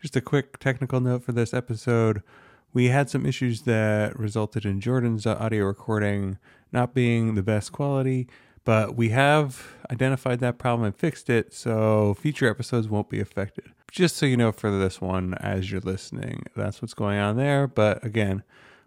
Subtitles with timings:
[0.00, 2.22] Just a quick technical note for this episode.
[2.72, 6.38] We had some issues that resulted in Jordan's audio recording
[6.70, 8.28] not being the best quality,
[8.64, 13.72] but we have identified that problem and fixed it, so future episodes won't be affected.
[13.90, 17.66] Just so you know for this one as you're listening, that's what's going on there.
[17.66, 18.44] But again,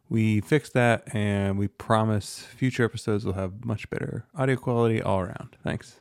[0.08, 5.20] we fixed that and we promise future episodes will have much better audio quality all
[5.20, 5.58] around.
[5.62, 5.98] Thanks.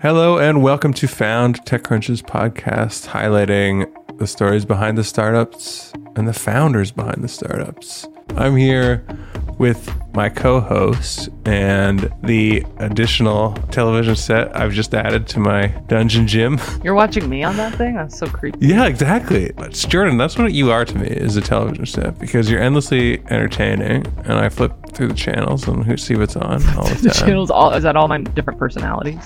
[0.00, 6.32] Hello and welcome to Found TechCrunch's podcast, highlighting the stories behind the startups and the
[6.32, 8.06] founders behind the startups.
[8.36, 9.04] I'm here
[9.58, 16.26] with my co host and the additional television set I've just added to my dungeon
[16.26, 16.58] gym.
[16.84, 17.94] You're watching me on that thing?
[17.94, 18.58] That's so creepy.
[18.66, 19.52] Yeah, exactly.
[19.58, 23.20] It's Jordan, that's what you are to me is a television set because you're endlessly
[23.30, 27.02] entertaining and I flip through the channels and see what's on all the time.
[27.02, 29.24] the channels all is that all my different personalities?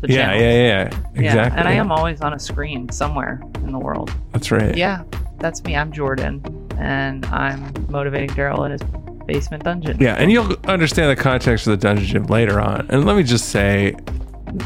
[0.00, 0.82] The yeah, yeah, yeah,
[1.14, 1.22] exactly.
[1.24, 4.12] Yeah, and I am always on a screen somewhere in the world.
[4.32, 4.76] That's right.
[4.76, 5.04] Yeah,
[5.38, 5.76] that's me.
[5.76, 6.42] I'm Jordan,
[6.78, 8.82] and I'm motivating Daryl in his
[9.26, 9.98] basement dungeon.
[10.00, 12.86] Yeah, and you'll understand the context of the dungeon gym later on.
[12.90, 13.94] And let me just say,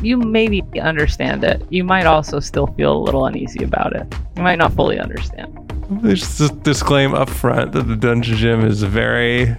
[0.03, 1.63] you maybe understand it.
[1.71, 4.13] You might also still feel a little uneasy about it.
[4.37, 5.55] You might not fully understand.
[5.91, 9.57] There's just disclaim up front that the dungeon gym is a very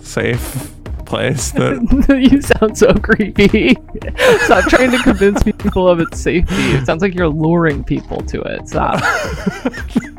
[0.00, 0.74] safe
[1.06, 1.52] place.
[1.58, 3.76] That you sound so creepy.
[4.44, 6.54] Stop trying to convince people of its safety.
[6.54, 8.68] It sounds like you're luring people to it.
[8.68, 9.02] Stop.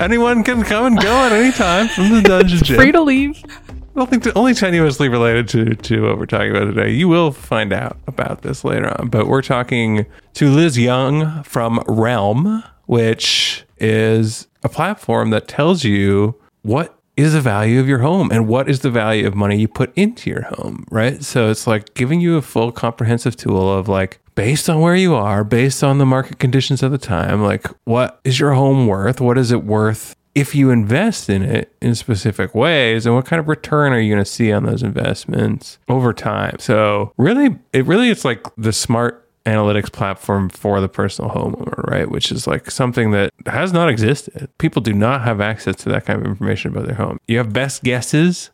[0.00, 2.76] Anyone can come and go at any time from the dungeon gym.
[2.76, 3.42] Free to leave.
[3.68, 6.90] I don't think to, only tenuously related to, to what we're talking about today.
[6.90, 9.08] You will find out about this later on.
[9.08, 16.38] But we're talking to Liz Young from Realm, which is a platform that tells you
[16.60, 19.68] what is the value of your home and what is the value of money you
[19.68, 21.24] put into your home, right?
[21.24, 25.16] So it's like giving you a full comprehensive tool of like, based on where you
[25.16, 29.20] are, based on the market conditions of the time, like what is your home worth?
[29.20, 33.40] What is it worth if you invest in it in specific ways and what kind
[33.40, 36.58] of return are you going to see on those investments over time?
[36.60, 42.10] So really, it really, it's like the smart analytics platform for the personal homeowner, right?
[42.10, 44.50] Which is like something that has not existed.
[44.58, 47.18] People do not have access to that kind of information about their home.
[47.26, 48.50] You have best guesses,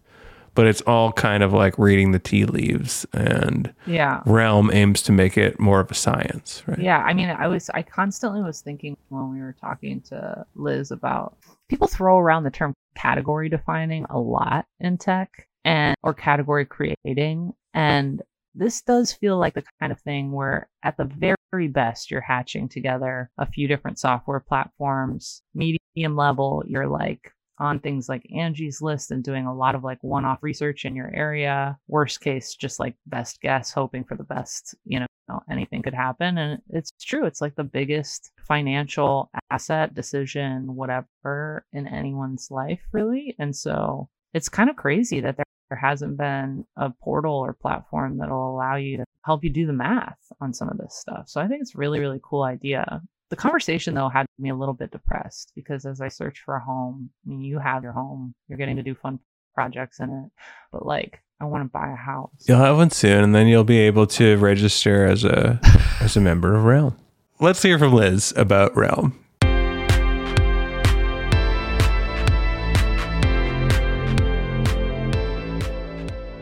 [0.54, 5.12] but it's all kind of like reading the tea leaves and yeah realm aims to
[5.12, 8.60] make it more of a science right yeah i mean i was i constantly was
[8.60, 11.36] thinking when we were talking to liz about
[11.68, 17.52] people throw around the term category defining a lot in tech and or category creating
[17.74, 18.22] and
[18.54, 22.68] this does feel like the kind of thing where, at the very best, you're hatching
[22.68, 25.42] together a few different software platforms.
[25.54, 27.32] Medium level, you're like
[27.62, 30.96] on things like Angie's List and doing a lot of like one off research in
[30.96, 31.78] your area.
[31.86, 35.06] Worst case, just like best guess, hoping for the best, you know,
[35.50, 36.36] anything could happen.
[36.36, 37.24] And it's true.
[37.24, 43.36] It's like the biggest financial asset decision, whatever, in anyone's life, really.
[43.38, 48.54] And so it's kind of crazy that there hasn't been a portal or platform that'll
[48.54, 51.28] allow you to help you do the math on some of this stuff.
[51.28, 53.00] So I think it's really, really cool idea.
[53.32, 56.60] The conversation though had me a little bit depressed because as I search for a
[56.60, 59.18] home, I mean, you have your home, you're getting to do fun
[59.54, 60.30] projects in it,
[60.70, 62.28] but like I want to buy a house.
[62.46, 65.58] You'll have one soon, and then you'll be able to register as a
[66.02, 66.94] as a member of Realm.
[67.40, 69.18] Let's hear from Liz about Realm.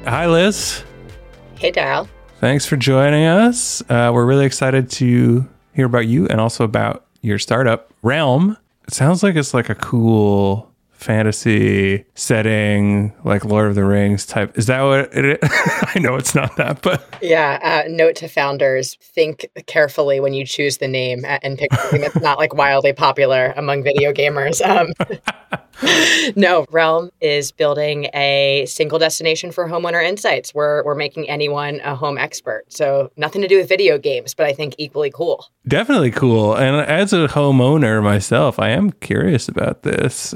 [0.06, 0.82] Hi, Liz.
[1.56, 2.08] Hey, Daryl.
[2.40, 3.80] Thanks for joining us.
[3.88, 8.56] Uh, we're really excited to hear about you and also about your startup, Realm.
[8.86, 10.69] It sounds like it's like a cool
[11.00, 14.56] fantasy setting, like Lord of the Rings type.
[14.56, 15.38] Is that what it is?
[15.42, 17.58] I know it's not that, but yeah.
[17.62, 22.20] Uh, note to founders: think carefully when you choose the name and pick something that's
[22.20, 24.60] not like wildly popular among video gamers.
[24.64, 24.92] Um,
[26.36, 30.54] no, Realm is building a single destination for homeowner insights.
[30.54, 32.64] We're we're making anyone a home expert.
[32.68, 35.46] So nothing to do with video games, but I think equally cool.
[35.66, 36.54] Definitely cool.
[36.54, 40.34] And as a homeowner myself, I am curious about this.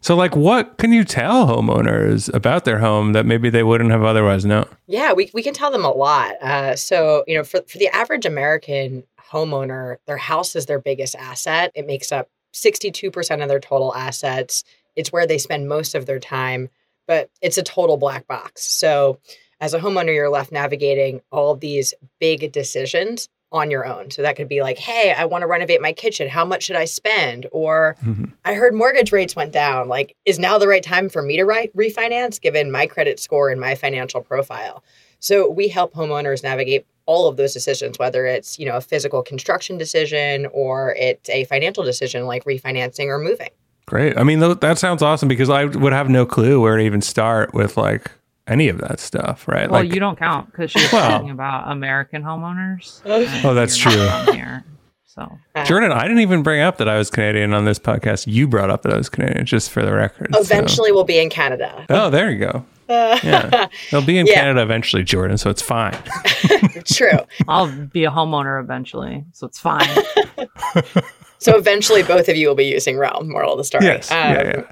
[0.00, 4.04] So, like, what can you tell homeowners about their home that maybe they wouldn't have
[4.04, 4.68] otherwise known?
[4.86, 6.40] Yeah, we, we can tell them a lot.
[6.40, 11.14] Uh, so, you know, for, for the average American homeowner, their house is their biggest
[11.16, 11.72] asset.
[11.74, 14.64] It makes up 62% of their total assets.
[14.96, 16.68] It's where they spend most of their time,
[17.06, 18.64] but it's a total black box.
[18.64, 19.18] So,
[19.60, 24.10] as a homeowner, you're left navigating all these big decisions on your own.
[24.10, 26.28] So that could be like, hey, I want to renovate my kitchen.
[26.28, 27.46] How much should I spend?
[27.50, 28.26] Or mm-hmm.
[28.44, 29.88] I heard mortgage rates went down.
[29.88, 33.48] Like, is now the right time for me to re- refinance given my credit score
[33.48, 34.82] and my financial profile?
[35.20, 39.22] So we help homeowners navigate all of those decisions, whether it's, you know, a physical
[39.22, 43.48] construction decision or it's a financial decision like refinancing or moving.
[43.86, 44.18] Great.
[44.18, 47.00] I mean, th- that sounds awesome because I would have no clue where to even
[47.00, 48.10] start with like
[48.48, 49.70] any of that stuff, right?
[49.70, 53.00] Well, like, you don't count because you're Well- talking about American homeowners.
[53.44, 54.08] Oh, that's true.
[54.32, 54.64] Here,
[55.06, 58.26] so Uh, Jordan, I didn't even bring up that I was Canadian on this podcast.
[58.26, 60.28] You brought up that I was Canadian, just for the record.
[60.32, 61.84] so- Eventually, we'll be in Canada.
[61.90, 62.64] Oh, there you go.
[62.88, 63.66] Yeah.
[63.90, 64.34] They'll be in Yeah.
[64.34, 65.94] Canada eventually, Jordan, so it's fine.
[66.86, 67.18] True.
[67.46, 69.86] I'll be a homeowner eventually, so it's fine.
[71.40, 73.28] So eventually, both of you will be using Realm.
[73.30, 73.84] Moral of the story.
[73.84, 74.10] Yes.
[74.10, 74.42] Um, yeah.
[74.56, 74.62] Yeah,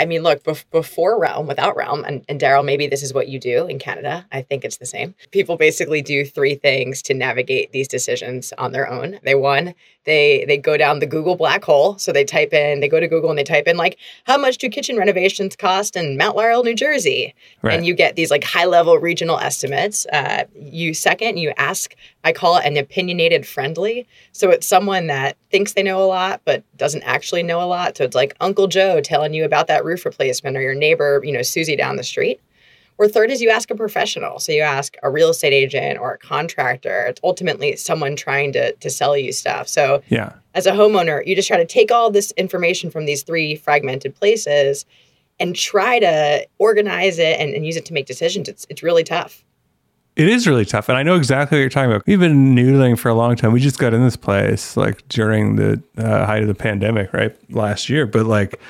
[0.00, 3.28] I mean, look, bef- before Realm, without Realm, and, and Daryl, maybe this is what
[3.28, 4.26] you do in Canada.
[4.32, 5.14] I think it's the same.
[5.30, 9.20] People basically do three things to navigate these decisions on their own.
[9.22, 9.74] They one,
[10.08, 11.98] they they go down the Google black hole.
[11.98, 14.58] So they type in, they go to Google and they type in like, how much
[14.58, 17.34] do kitchen renovations cost in Mount Laurel, New Jersey?
[17.62, 17.74] Right.
[17.74, 20.06] And you get these like high level regional estimates.
[20.06, 21.94] Uh, you second, you ask.
[22.24, 24.06] I call it an opinionated friendly.
[24.32, 27.96] So it's someone that thinks they know a lot but doesn't actually know a lot.
[27.96, 31.32] So it's like Uncle Joe telling you about that roof replacement or your neighbor, you
[31.32, 32.40] know, Susie down the street.
[32.98, 34.40] Or third is you ask a professional.
[34.40, 37.06] So you ask a real estate agent or a contractor.
[37.06, 39.68] It's ultimately someone trying to to sell you stuff.
[39.68, 40.32] So yeah.
[40.54, 44.14] as a homeowner, you just try to take all this information from these three fragmented
[44.16, 44.84] places
[45.40, 48.48] and try to organize it and, and use it to make decisions.
[48.48, 49.44] It's it's really tough.
[50.16, 50.88] It is really tough.
[50.88, 52.04] And I know exactly what you're talking about.
[52.04, 53.52] We've been noodling for a long time.
[53.52, 57.36] We just got in this place like during the uh, height of the pandemic, right?
[57.54, 58.04] Last year.
[58.04, 58.60] But like,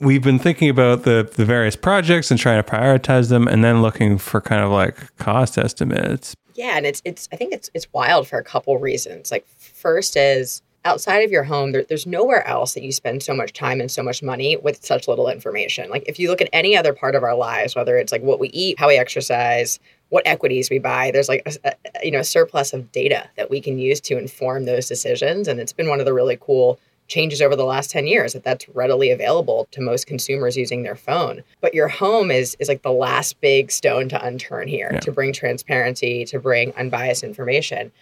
[0.00, 3.82] we've been thinking about the, the various projects and trying to prioritize them and then
[3.82, 6.34] looking for kind of like cost estimates.
[6.54, 9.30] Yeah, and it's it's I think it's it's wild for a couple reasons.
[9.30, 13.34] Like first is outside of your home, there, there's nowhere else that you spend so
[13.34, 15.90] much time and so much money with such little information.
[15.90, 18.40] Like if you look at any other part of our lives, whether it's like what
[18.40, 22.20] we eat, how we exercise, what equities we buy, there's like a, a- you know
[22.20, 25.88] a surplus of data that we can use to inform those decisions, and it's been
[25.88, 26.80] one of the really cool
[27.10, 30.94] changes over the last 10 years that that's readily available to most consumers using their
[30.96, 31.42] phone.
[31.60, 35.00] But your home is is like the last big stone to unturn here Yeah.
[35.00, 37.92] to bring transparency to bring unbiased information.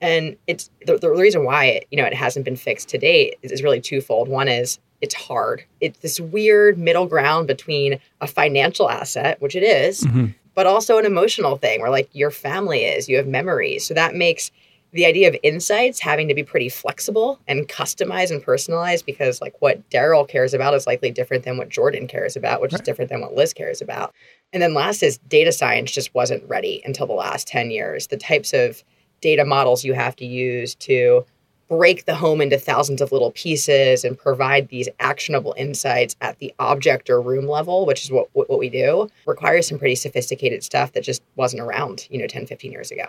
[0.00, 3.36] And it's the, the reason why it you know it hasn't been fixed to date
[3.42, 4.28] is, is really twofold.
[4.28, 5.62] One is it's hard.
[5.80, 10.34] It's this weird middle ground between a financial asset which it is, Mhm.
[10.54, 13.84] but also an emotional thing where like your family is you have memories.
[13.86, 14.50] So that makes
[14.94, 19.60] the idea of insights having to be pretty flexible and customized and personalized because like
[19.60, 23.10] what Daryl cares about is likely different than what Jordan cares about, which is different
[23.10, 24.14] than what Liz cares about.
[24.52, 28.06] And then last is data science just wasn't ready until the last 10 years.
[28.06, 28.84] The types of
[29.20, 31.26] data models you have to use to
[31.68, 36.54] break the home into thousands of little pieces and provide these actionable insights at the
[36.60, 40.62] object or room level, which is what, what, what we do, requires some pretty sophisticated
[40.62, 43.06] stuff that just wasn't around, you know, 10, 15 years ago.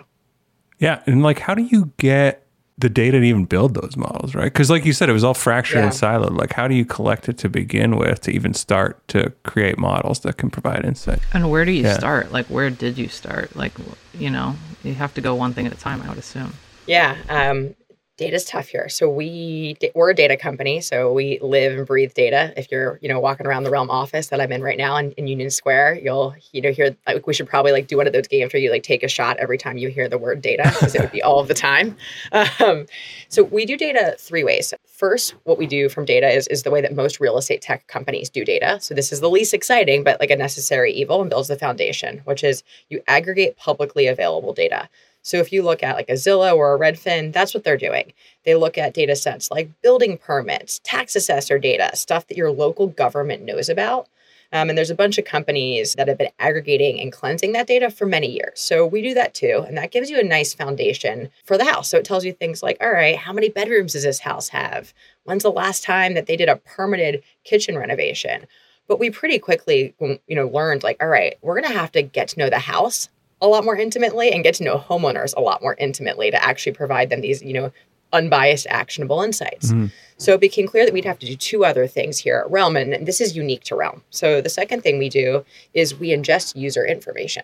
[0.78, 1.02] Yeah.
[1.06, 2.42] And like, how do you get
[2.78, 4.44] the data to even build those models, right?
[4.52, 5.84] Because, like you said, it was all fractured Yeah.
[5.84, 6.36] and siloed.
[6.36, 10.20] Like, how do you collect it to begin with to even start to create models
[10.20, 11.20] that can provide insight?
[11.32, 11.94] And where do you Yeah.
[11.96, 12.32] start?
[12.32, 13.56] Like, where did you start?
[13.56, 13.72] Like,
[14.12, 16.52] you know, you have to go one thing at a time, I would assume.
[16.86, 17.74] Yeah, um,
[18.16, 18.88] data's tough here.
[18.88, 22.52] So we we're a data company, so we live and breathe data.
[22.56, 25.12] If you're you know walking around the Realm office that I'm in right now in,
[25.12, 28.12] in Union Square, you'll you know hear like we should probably like do one of
[28.12, 30.62] those games where you like take a shot every time you hear the word data
[30.64, 31.96] because it would be all the time.
[32.60, 32.86] Um,
[33.28, 34.72] so we do data three ways.
[34.86, 37.86] First, what we do from data is is the way that most real estate tech
[37.86, 38.78] companies do data.
[38.80, 42.18] So this is the least exciting, but like a necessary evil and builds the foundation,
[42.24, 44.88] which is you aggregate publicly available data.
[45.26, 48.12] So if you look at like a Zillow or a Redfin, that's what they're doing.
[48.44, 52.86] They look at data sets like building permits, tax assessor data, stuff that your local
[52.86, 54.08] government knows about.
[54.52, 57.90] Um, and there's a bunch of companies that have been aggregating and cleansing that data
[57.90, 58.60] for many years.
[58.60, 59.64] So we do that too.
[59.66, 61.90] And that gives you a nice foundation for the house.
[61.90, 64.94] So it tells you things like, all right, how many bedrooms does this house have?
[65.24, 68.46] When's the last time that they did a permitted kitchen renovation?
[68.86, 72.02] But we pretty quickly, you know, learned like, all right, we're going to have to
[72.02, 73.08] get to know the house
[73.40, 76.72] a lot more intimately and get to know homeowners a lot more intimately to actually
[76.72, 77.72] provide them these, you know,
[78.12, 79.72] unbiased, actionable insights.
[79.72, 79.90] Mhm.
[80.16, 82.76] So it became clear that we'd have to do two other things here at Realm,
[82.76, 84.02] and this is unique to Realm.
[84.10, 87.42] So the second thing we do is we ingest user information.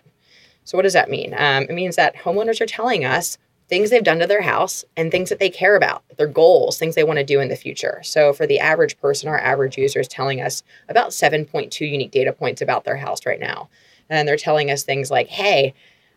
[0.63, 1.35] So what does that mean?
[1.37, 3.37] Um, it means that homeowners are telling us
[3.69, 6.95] things they've done to their house and things that they care about, their goals, things
[6.95, 7.99] they want to do in the future.
[8.03, 12.33] So for the average person, our average user is telling us about 7.2 unique data
[12.33, 13.69] points about their house right now.
[14.09, 15.73] And they're telling us things like, hey,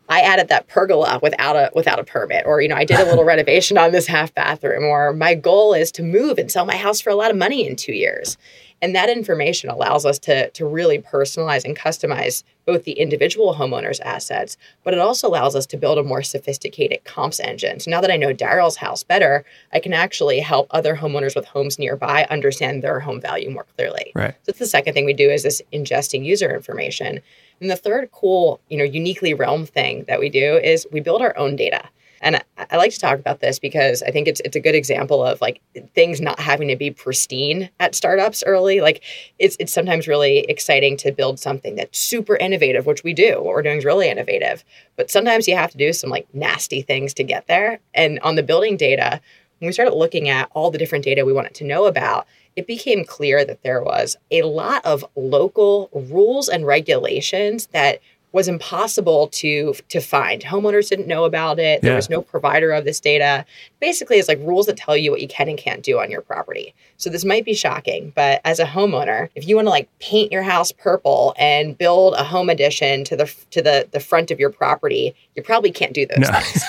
[0.09, 3.05] I added that pergola without a without a permit, or you know, I did a
[3.05, 6.77] little renovation on this half bathroom, or my goal is to move and sell my
[6.77, 8.37] house for a lot of money in two years.
[8.83, 14.01] And that information allows us to, to really personalize and customize both the individual homeowner's
[14.01, 17.81] assets, but it also allows us to build a more sophisticated comps engine.
[17.81, 21.47] So now that I know Daryl's house better, I can actually help other homeowners with
[21.47, 24.13] homes nearby understand their home value more clearly.
[24.15, 24.35] Right.
[24.35, 27.21] So that's the second thing we do is this ingesting user information.
[27.61, 31.23] And the third cool, you know, uniquely realm thing that we do is we build
[31.23, 31.89] our own data.
[32.21, 34.75] And I, I like to talk about this because I think it's it's a good
[34.75, 35.61] example of like
[35.95, 38.81] things not having to be pristine at startups early.
[38.81, 39.03] Like
[39.39, 43.37] it's it's sometimes really exciting to build something that's super innovative, which we do.
[43.37, 44.65] What we're doing is really innovative.
[44.97, 47.81] But sometimes you have to do some like nasty things to get there.
[47.95, 49.21] And on the building data,
[49.59, 52.67] when we started looking at all the different data we wanted to know about, it
[52.67, 58.01] became clear that there was a lot of local rules and regulations that
[58.37, 60.43] was impossible to to find.
[60.43, 61.81] Homeowners didn't know about it.
[61.81, 61.97] There Yeah.
[61.97, 63.45] was no provider of this data.
[63.81, 66.21] Basically, it's like rules that tell you what you can and can't do on your
[66.21, 66.75] property.
[66.99, 70.31] So this might be shocking, but as a homeowner, if you want to like paint
[70.31, 74.39] your house purple and build a home addition to the to the the front of
[74.39, 76.29] your property, you probably can't do those No.
[76.29, 76.63] things.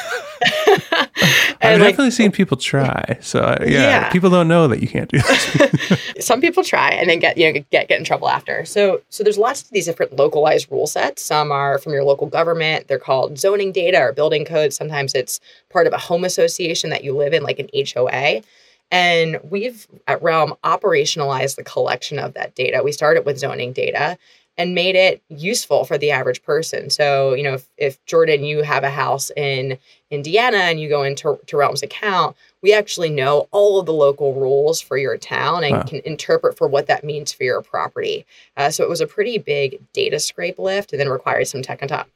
[1.61, 3.17] I've like, definitely seen people try.
[3.21, 4.09] So uh, yeah, Yeah.
[4.11, 5.99] people don't know that you can't do this.
[6.25, 8.65] some people try and then get you know get get in trouble after.
[8.65, 11.23] So so there's lots of these different localized rule sets.
[11.23, 12.87] Some are from your local government.
[12.87, 14.75] They're called zoning data or building codes.
[14.75, 15.39] Sometimes it's
[15.69, 18.41] part of a home association that you live in, like an HOA.
[18.89, 22.81] And we've at Realm operationalized the collection of that data.
[22.83, 24.17] We started with zoning data
[24.57, 26.89] and made it useful for the average person.
[26.89, 29.77] So, you know, if, if Jordan, you have a house in
[30.09, 34.33] Indiana and you go into to Realm's account, we actually know all of the local
[34.33, 35.83] rules for your town and Wow.
[35.83, 38.25] can interpret for what that means for your property.
[38.55, 41.81] Uh, so it was a pretty big data scrape lift and then required some tech
[41.83, 42.07] on top.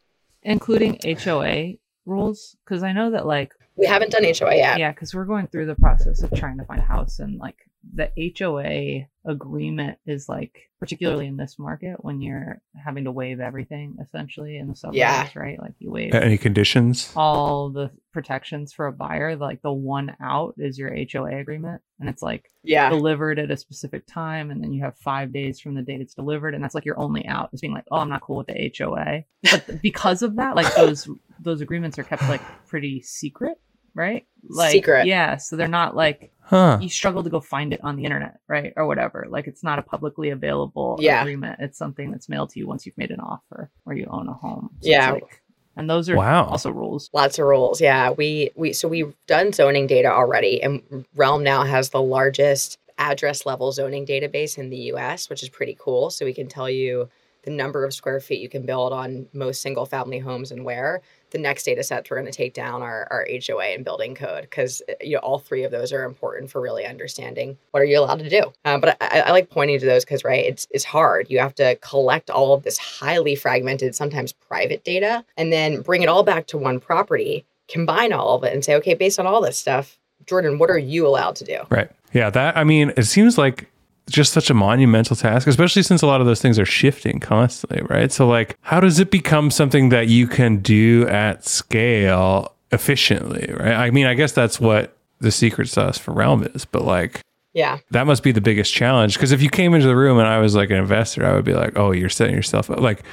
[0.44, 1.74] including HOA
[2.08, 4.80] rules because I know that like We haven't done HOA yet.
[4.80, 7.68] yeah, because we're going through the process of trying to find a house and like
[7.94, 13.96] the HOA agreement is like particularly in this market when you're having to waive everything
[14.02, 15.28] essentially in the suburbs, Yeah.
[15.36, 15.60] right?
[15.62, 17.12] Like you waive Any conditions?
[17.16, 19.36] all the protections for a buyer.
[19.36, 22.90] Like the one out is your HOA agreement, and it's like Yeah.
[22.90, 26.16] delivered at a specific time, and then you have five days from the date it's
[26.16, 28.48] delivered, and that's like your only out is being like, oh, I'm not cool with
[28.48, 29.24] the HOA.
[29.52, 31.08] But because of that, like those
[31.40, 33.60] those agreements are kept like pretty secret,
[33.94, 34.26] right?
[34.50, 35.06] Like Secret.
[35.06, 36.78] yeah, so they're not like Huh.
[36.82, 39.26] you struggle to go find it on the internet, right, or whatever.
[39.30, 41.22] Like it's not a publicly available Yeah.
[41.22, 41.60] agreement.
[41.62, 44.34] It's something that's mailed to you once you've made an offer or you own a
[44.34, 44.70] home.
[44.74, 45.12] So it's Yeah.
[45.14, 45.42] like-
[45.78, 46.46] and those are Wow.
[46.48, 47.10] also rules.
[47.14, 47.80] Lots of rules.
[47.80, 48.12] Yeah.
[48.12, 53.46] We we so we've done zoning data already and Realm now has the largest address
[53.46, 56.10] level zoning database in the US, which is pretty cool.
[56.10, 57.08] So we can tell you
[57.44, 61.02] the number of square feet you can build on most single family homes and where.
[61.32, 64.42] The next data sets we're going to take down are our HOA and building code
[64.42, 68.00] because you know all three of those are important for really understanding what are you
[68.00, 68.52] allowed to do.
[68.66, 71.28] Uh, but I, I like pointing to those because right, it's it's hard.
[71.30, 76.04] You have to collect all of this highly fragmented, sometimes private data, and then bring
[76.04, 79.26] it all back to one property, combine all of it, and say, okay, based on
[79.26, 81.60] all this stuff, Jordan, what are you allowed to do?
[81.70, 81.90] Right.
[82.14, 82.30] Yeah.
[82.30, 83.71] That, I mean, it seems like
[84.10, 87.82] just such a monumental task, especially since a lot of those things are shifting constantly,
[87.90, 88.12] right?
[88.12, 93.74] So, like, how does it become something that you can do at scale efficiently, right?
[93.74, 97.22] I mean, I guess that's what the secret sauce for Realm is, but like,
[97.54, 97.78] Yeah.
[97.92, 99.14] that must be the biggest challenge.
[99.16, 101.46] Because if you came into the room and I was like an investor, I would
[101.46, 103.04] be like, "Oh, you're setting yourself up." Like,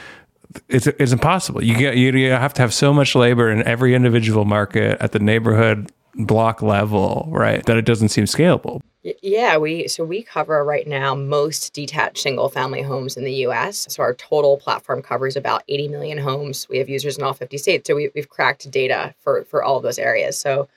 [0.69, 1.63] it's it's impossible.
[1.63, 5.13] You get you, you have to have so much labor in every individual market at
[5.13, 7.65] the neighborhood block level, right?
[7.67, 8.81] That it doesn't seem scalable.
[9.23, 13.87] Yeah, we so we cover right now most detached single family homes in the US.
[13.89, 16.69] So our total platform covers about 80 million homes.
[16.69, 17.87] We have users in all 50 states.
[17.87, 20.39] So we, we've cracked data for for all of those areas.
[20.39, 20.69] So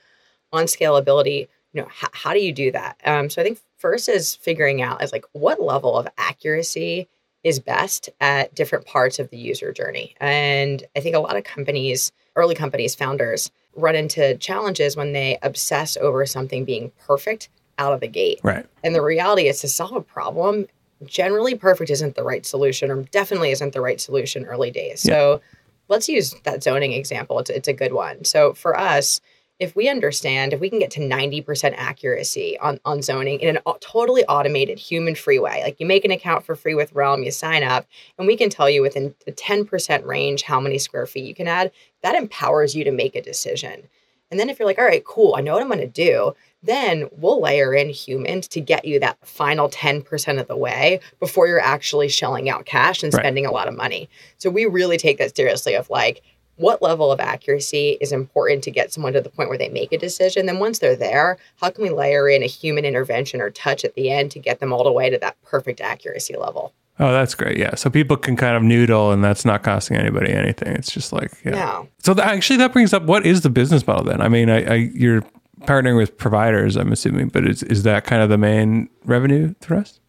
[0.52, 3.00] on scalability, you know, h- how do you do that?
[3.04, 7.08] Um, so I think first is figuring out is like what level of accuracy
[7.42, 10.14] is best at different parts of the user journey.
[10.20, 15.38] And I think a lot of companies, early companies, founders run into challenges when they
[15.42, 17.48] obsess over something being perfect
[17.78, 18.40] out of the gate.
[18.42, 18.66] Right.
[18.84, 20.66] And the reality is to solve a problem,
[21.04, 25.04] generally perfect isn't the right solution or definitely isn't the right solution early days.
[25.04, 25.14] Yeah.
[25.14, 25.40] So
[25.88, 27.38] let's use that zoning example.
[27.38, 28.24] It's, it's a good one.
[28.24, 29.20] So for us,
[29.58, 33.72] if we understand, if we can get to 90% accuracy on, on zoning in a
[33.80, 37.30] totally automated human free way, like you make an account for free with Realm, you
[37.30, 37.86] sign up,
[38.18, 41.46] and we can tell you within the 10% range how many square feet you can
[41.46, 41.70] add,
[42.02, 43.88] that empowers you to make a decision.
[44.32, 46.34] And then if you're like, all right, cool, I know what I'm going to do,
[46.62, 51.46] then we'll layer in humans to get you that final 10% of the way before
[51.46, 53.20] you're actually shelling out cash and Right.
[53.20, 54.08] spending a lot of money.
[54.38, 56.22] So we really take that seriously of like,
[56.62, 59.92] what level of accuracy is important to get someone to the point where they make
[59.92, 60.46] a decision.
[60.46, 63.94] Then once they're there, how can we layer in a human intervention or touch at
[63.94, 66.72] the end to get them all the way to that perfect accuracy level?
[66.98, 67.58] Oh, that's great.
[67.58, 67.74] Yeah.
[67.74, 70.74] So people can kind of noodle and that's not costing anybody anything.
[70.74, 71.50] It's just like, yeah.
[71.50, 71.88] No.
[71.98, 74.20] So th- actually, that brings up what is the business model then?
[74.20, 75.22] I mean, I, I you're
[75.62, 80.00] partnering with providers, I'm assuming, but is, is that kind of the main revenue thrust?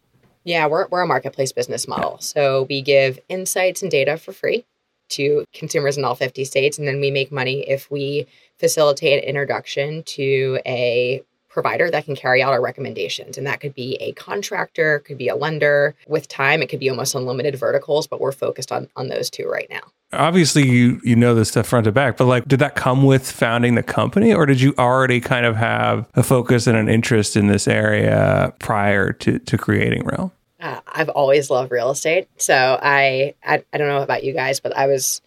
[0.44, 2.18] Yeah, we're, we're a marketplace business model.
[2.20, 4.64] So we give insights and data for free
[5.10, 6.78] to consumers in all 50 states.
[6.78, 8.26] And then we make money if we
[8.58, 11.22] facilitate an introduction to a
[11.54, 13.38] provider that can carry out our recommendations.
[13.38, 15.94] And that could be a contractor, could be a lender.
[16.08, 19.46] With time, it could be almost unlimited verticals, but we're focused on, on those two
[19.46, 19.82] right now.
[20.12, 23.28] Obviously, you you know this stuff front to back, but like, did that come with
[23.28, 27.36] founding the company, or did you already kind of have a focus and an interest
[27.36, 30.30] in this area prior to to creating Realm?
[30.64, 34.60] Uh, I've always loved real estate, so I, I I don't know about you guys,
[34.60, 35.20] but I was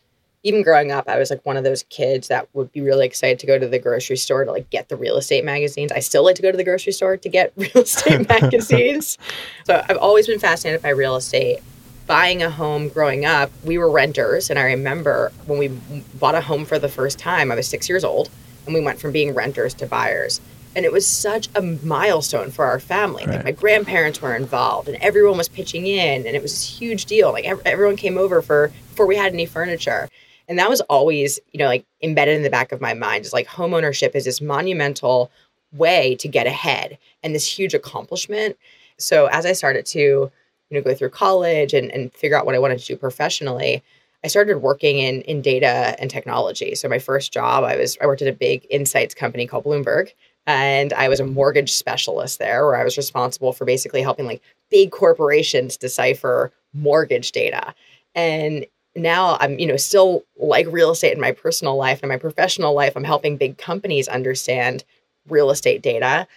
[0.43, 3.37] even growing up, I was like one of those kids that would be really excited
[3.39, 5.91] to go to the grocery store to like get the real estate magazines.
[5.91, 9.17] I still like to go to the grocery store to get real estate magazines.
[9.65, 11.59] So I've always been fascinated by real estate.
[12.05, 14.49] Buying a home growing up, we were renters.
[14.49, 15.67] And I remember when we
[16.17, 18.29] bought a home for the first time, I was six years old,
[18.67, 20.39] and we went from being renters to buyers.
[20.75, 23.25] And it was such a milestone for our family.
[23.25, 23.37] Right.
[23.37, 27.05] Like my grandparents were involved, and everyone was pitching in, and it was a huge
[27.05, 27.31] deal.
[27.31, 30.07] Like everyone came over for before we had any furniture.
[30.47, 33.33] And that was always, you know, like embedded in the back of my mind is
[33.33, 35.31] like home ownership is this monumental
[35.73, 38.55] way to get ahead and this huge accomplishment.
[38.97, 40.31] So as I started to, you
[40.71, 43.83] know, go through college and, and figure out what I wanted to do professionally,
[44.23, 46.75] I started working in in data and technology.
[46.75, 50.11] So my first job, I was I worked at a big insights company called Bloomberg.
[50.47, 54.41] And I was a mortgage specialist there where I was responsible for basically helping like
[54.69, 57.75] big corporations decipher mortgage data.
[58.15, 62.17] And now I'm, you know, still like real estate in my personal life and my
[62.17, 62.93] professional life.
[62.95, 64.85] I'm helping big companies understand
[65.27, 66.27] real estate data.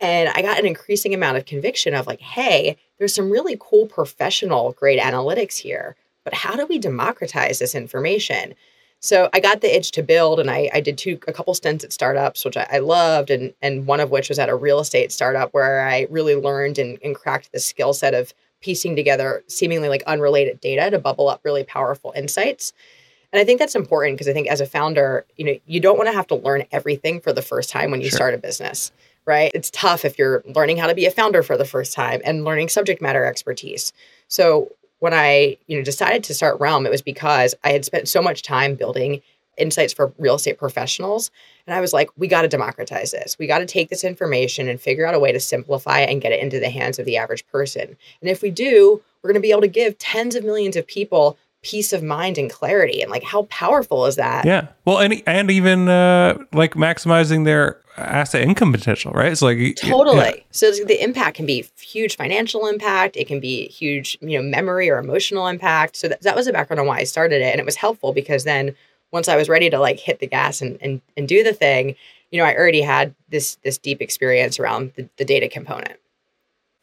[0.00, 3.86] And I got an increasing amount of conviction of like, hey, there's some really cool
[3.86, 8.52] professional grade analytics here, but how do we democratize this information?
[8.98, 11.84] So I got the itch to build, and I, I did two a couple stints
[11.84, 14.80] at startups, which I, I, loved, and and one of which was at a real
[14.80, 19.44] estate startup where I really learned and, and cracked the skill set of piecing together
[19.46, 22.72] seemingly like unrelated data to bubble up really powerful insights.
[23.32, 25.96] And I think that's important because I think as a founder, you know, you don't
[25.96, 28.16] want to have to learn everything for the first time when you Sure.
[28.16, 28.90] start a business,
[29.26, 29.52] right?
[29.54, 32.44] It's tough if you're learning how to be a founder for the first time and
[32.44, 33.92] learning subject matter expertise.
[34.26, 38.08] So when I, you know, decided to start Realm, it was because I had spent
[38.08, 39.20] so much time building
[39.56, 41.30] insights for real estate professionals.
[41.66, 43.38] And I was like, we got to democratize this.
[43.38, 46.20] We got to take this information and figure out a way to simplify it and
[46.20, 47.96] get it into the hands of the average person.
[48.20, 50.86] And if we do, we're going to be able to give tens of millions of
[50.86, 53.02] people peace of mind and clarity.
[53.02, 54.44] And like, how powerful is that?
[54.44, 54.68] Yeah.
[54.84, 59.32] Well, and and even uh, like maximizing their asset income potential, right?
[59.32, 60.18] It's like Totally.
[60.18, 60.42] yeah.
[60.52, 63.16] So the impact can be huge financial impact.
[63.16, 65.96] It can be huge, you know, memory or emotional impact.
[65.96, 67.50] So that, that was the background on why I started it.
[67.50, 68.74] And it was helpful because then
[69.12, 71.96] once I was ready to like hit the gas and, and, and do the thing,
[72.30, 75.98] you know, I already had this this deep experience around the, the data component.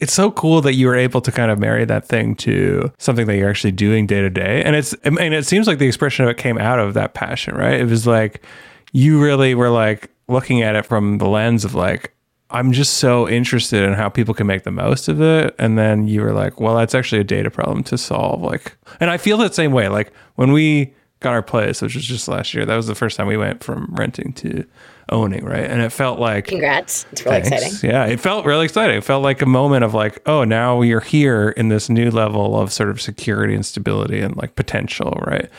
[0.03, 3.25] It's so cool that you were able to kind of marry that thing to something
[3.27, 4.61] that you're actually doing day to day.
[4.61, 7.55] And it's, mean, it seems like the expression of it came out of that passion,
[7.55, 7.79] right?
[7.79, 8.43] It was like
[8.91, 12.13] you really were like looking at it from the lens of like,
[12.49, 15.55] I'm just so interested in how people can make the most of it.
[15.57, 18.41] And then you were like, well, that's actually a data problem to solve.
[18.41, 19.87] Like, and I feel that same way.
[19.87, 23.15] Like when we got our place, which was just last year, that was the first
[23.15, 24.65] time we went from renting to
[25.09, 25.65] owning, right?
[25.65, 27.05] And it felt like, Congrats.
[27.11, 27.65] It's really Thanks.
[27.65, 27.89] exciting.
[27.89, 28.97] Yeah, it felt really exciting.
[28.97, 32.59] It felt like a moment of like, oh, now you're here in this new level
[32.59, 35.49] of sort of security and stability and like potential, right?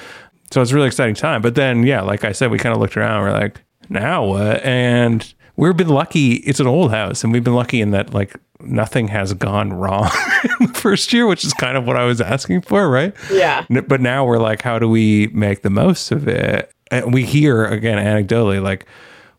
[0.51, 1.43] So it's a really exciting time.
[1.43, 3.23] But then, yeah, like I said, we kind of looked around.
[3.23, 4.63] We're like, now what?
[4.65, 6.35] And we've been lucky.
[6.35, 10.11] It's an old house, and we've been lucky in that like nothing has gone wrong
[10.61, 13.13] in the first year, which is kind of what I was asking for, right?
[13.31, 13.67] Yeah.
[13.69, 16.71] But now we're like, how do we make the most of it?
[16.91, 18.87] And we hear again anecdotally, like,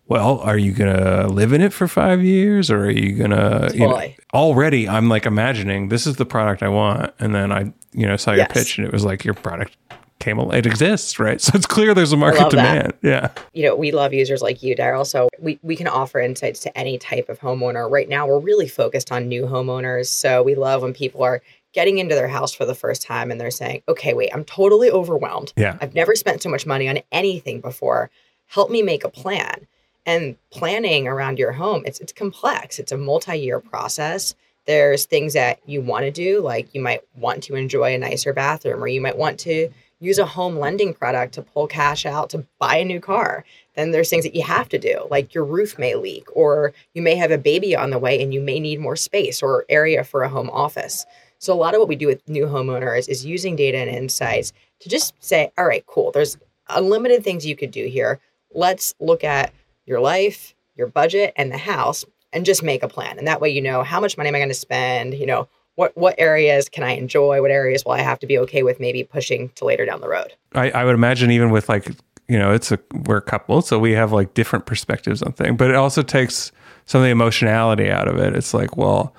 [0.07, 3.69] well, are you gonna live in it for five years, or are you gonna?
[3.73, 4.01] You know,
[4.33, 8.15] already, I'm like imagining this is the product I want, and then I, you know,
[8.17, 8.51] saw your Yes.
[8.51, 9.75] pitch, and it was like your product
[10.19, 10.39] came.
[10.39, 11.41] al- It exists, right?
[11.45, 12.73] So it's clear there's a market love that.
[12.73, 12.93] demand.
[13.01, 15.05] Yeah, you know, we love users like you, Daryl.
[15.07, 17.89] So we, we can offer insights to any type of homeowner.
[17.89, 20.05] Right now, we're really focused on new homeowners.
[20.07, 21.41] So we love when people are
[21.73, 24.89] getting into their house for the first time and they're saying, okay, wait, I'm totally
[24.89, 25.51] overwhelmed.
[25.57, 28.09] yeah, I've never spent so much money on anything before.
[28.45, 29.67] Help me make a plan.
[30.05, 32.79] And planning around your home, it's it's complex.
[32.79, 34.35] It's a multi-year process.
[34.65, 38.33] There's things that you want to do, like you might want to enjoy a nicer
[38.33, 42.29] bathroom, or you might want to, use a home lending product to pull cash out
[42.29, 43.45] to buy a new car.
[43.75, 47.01] Then there's things that you have to do, like your roof may leak, or you
[47.01, 50.03] may have a baby on the way and you may need more space or area
[50.03, 51.05] for a home office.
[51.39, 54.53] So a lot of what we do with new homeowners is using data and insights
[54.79, 56.37] to just say, all right, cool, there's
[56.69, 58.19] unlimited things you could do here.
[58.53, 59.53] Let's look at
[59.85, 63.17] your life, your budget, and the house and just make a plan.
[63.17, 65.47] And that way you know how much money am I going to spend, you know,
[65.75, 67.41] what what areas can I enjoy?
[67.41, 70.09] What areas will I have to be okay with maybe pushing to later down the
[70.09, 70.33] road?
[70.53, 71.87] I, I would imagine even with like
[72.27, 75.57] you know it's a we're a couple, so we have like different perspectives on things,
[75.57, 76.51] but it also takes
[76.85, 78.35] some of the emotionality out of it.
[78.35, 79.13] It's like, well,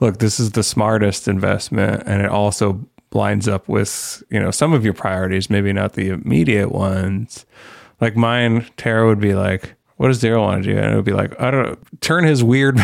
[0.00, 4.72] look, this is the smartest investment, and it also lines up with you know some
[4.72, 7.46] of your priorities, maybe not the immediate ones.
[8.00, 10.78] Like mine, Tara would be like, what does Daryl want to do?
[10.78, 12.78] And it would be like, I don't know, turn his weird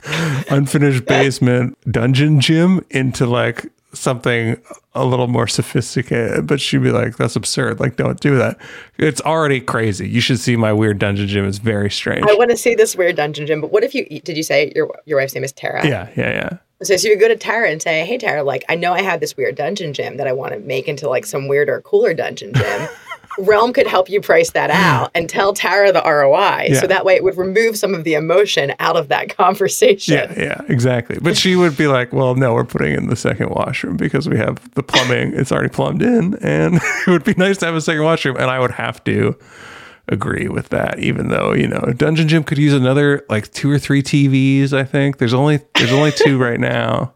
[0.50, 4.60] unfinished basement dungeon gym into like something
[4.94, 6.46] a little more sophisticated.
[6.46, 7.80] But she'd be like, that's absurd.
[7.80, 8.58] Like, don't do that.
[8.98, 10.08] It's already crazy.
[10.08, 11.46] You should see my weird dungeon gym.
[11.46, 12.24] It's very strange.
[12.28, 13.60] I want to see this weird dungeon gym.
[13.60, 15.86] But what if you did you say your your wife's name is Tara?
[15.86, 16.58] Yeah, yeah, yeah.
[16.82, 19.20] So, so you go to Tara and say, "Hey, Tara, like I know I have
[19.20, 22.52] this weird dungeon gym that I want to make into like some weirder, cooler dungeon
[22.52, 22.88] gym.
[23.38, 26.68] Realm could help you price that out and tell Tara the ROI.
[26.68, 26.80] Yeah.
[26.80, 30.14] So that way it would remove some of the emotion out of that conversation.
[30.14, 31.18] Yeah, yeah, exactly.
[31.20, 34.36] But she would be like, "Well, no, we're putting in the second washroom because we
[34.38, 37.80] have the plumbing; it's already plumbed in, and it would be nice to have a
[37.80, 39.36] second washroom." And I would have to
[40.08, 43.78] agree with that, even though you know, Dungeon Gym could use another like two or
[43.78, 44.72] three TVs.
[44.72, 47.14] I think there's only there's only two right now.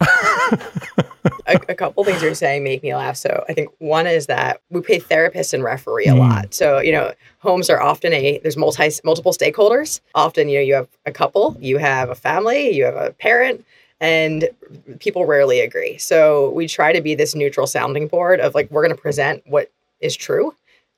[1.46, 3.16] a, a couple things you're saying make me laugh.
[3.16, 6.18] So I think one is that we pay therapists and referee a Mm.
[6.18, 6.54] lot.
[6.54, 10.00] So you know, homes are often a there's multi multiple stakeholders.
[10.14, 13.64] Often you know you have a couple, you have a family, you have a parent,
[14.00, 14.48] and
[14.98, 15.98] people rarely agree.
[15.98, 19.42] So we try to be this neutral sounding board of like we're going to present
[19.46, 20.54] what is true.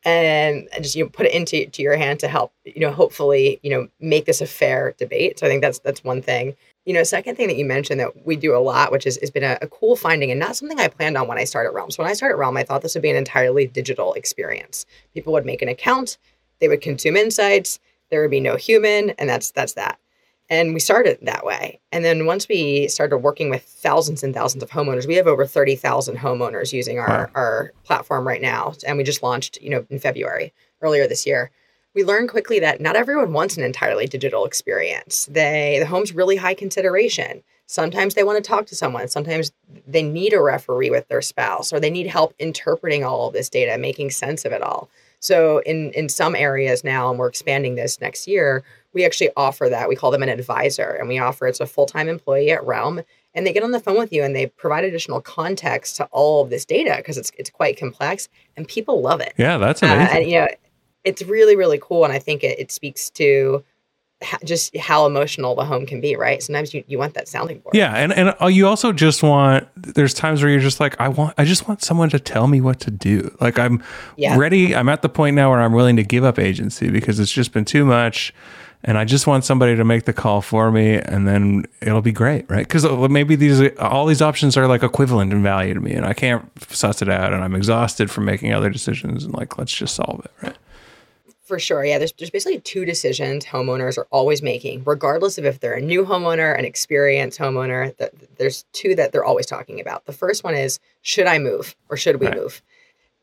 [0.07, 3.59] And just you know, put it into to your hand to help you know hopefully
[3.63, 5.39] you know make this a fair debate.
[5.39, 6.55] So I think that's that's one thing.
[6.85, 9.31] You know, second thing that you mentioned that we do a lot, which is, has
[9.31, 11.91] been a, a cool finding and not something I planned on when I started Realm.
[11.91, 14.85] So when I started Realm, I thought this would be an entirely digital experience.
[15.15, 16.19] People would make an account,
[16.61, 19.99] they would consume insights, there would be no human, and that's that's that.
[20.51, 21.81] And we started that way.
[21.91, 25.47] And then once we started working with thousands and thousands of homeowners, we have over
[25.47, 27.31] 30,000 homeowners using our, Wow.
[27.35, 28.75] our platform right now.
[28.87, 31.51] And we just launched, you know, in February, earlier this year
[31.95, 35.27] we learned quickly that not everyone wants an entirely digital experience.
[35.31, 37.43] They the home's really high consideration.
[37.67, 39.09] Sometimes they want to talk to someone.
[39.09, 39.51] Sometimes
[39.87, 43.49] they need a referee with their spouse or they need help interpreting all of this
[43.49, 44.91] data, making sense of it all.
[45.21, 49.69] So in in some areas now, and we're expanding this next year, we actually offer
[49.71, 49.89] that.
[49.89, 53.01] We call them an advisor, and we offer it's a full-time employee at Realm.
[53.37, 56.43] And they get on the phone with you and they provide additional context to all
[56.45, 59.33] of this data because it's it's quite complex and people love it.
[59.39, 60.17] Yeah, that's Uh, amazing.
[60.17, 60.49] and you know,
[61.05, 63.65] it's really really cool, and I think it, it speaks to
[64.23, 66.17] ha- just how emotional the home can be.
[66.17, 66.43] Right?
[66.43, 67.75] Sometimes you, you want that sounding board.
[67.75, 69.69] Yeah, and and uh, you also just want.
[69.77, 71.35] There's times where you're just like, I want.
[71.39, 73.37] I just want someone to tell me what to do.
[73.41, 73.83] Like I'm
[74.17, 74.37] Yeah.
[74.39, 74.75] ready.
[74.75, 77.53] I'm at the point now where I'm willing to give up agency because it's just
[77.53, 78.33] been too much,
[78.83, 82.13] and I just want somebody to make the call for me, and then it'll be
[82.13, 82.67] great, right?
[82.67, 86.15] Because maybe these all these options are like equivalent in value to me, and I
[86.15, 89.95] can't suss it out, and I'm exhausted from making other decisions, and like let's just
[89.97, 90.57] solve it, right?
[91.45, 91.85] For sure.
[91.85, 95.81] Yeah, there's, there's basically two decisions homeowners are always making, regardless of if they're a
[95.81, 97.95] new homeowner, an experienced homeowner.
[97.99, 100.07] Th- there's two that they're always talking about.
[100.07, 102.37] The first one is should I move or should we Right.
[102.37, 102.63] move?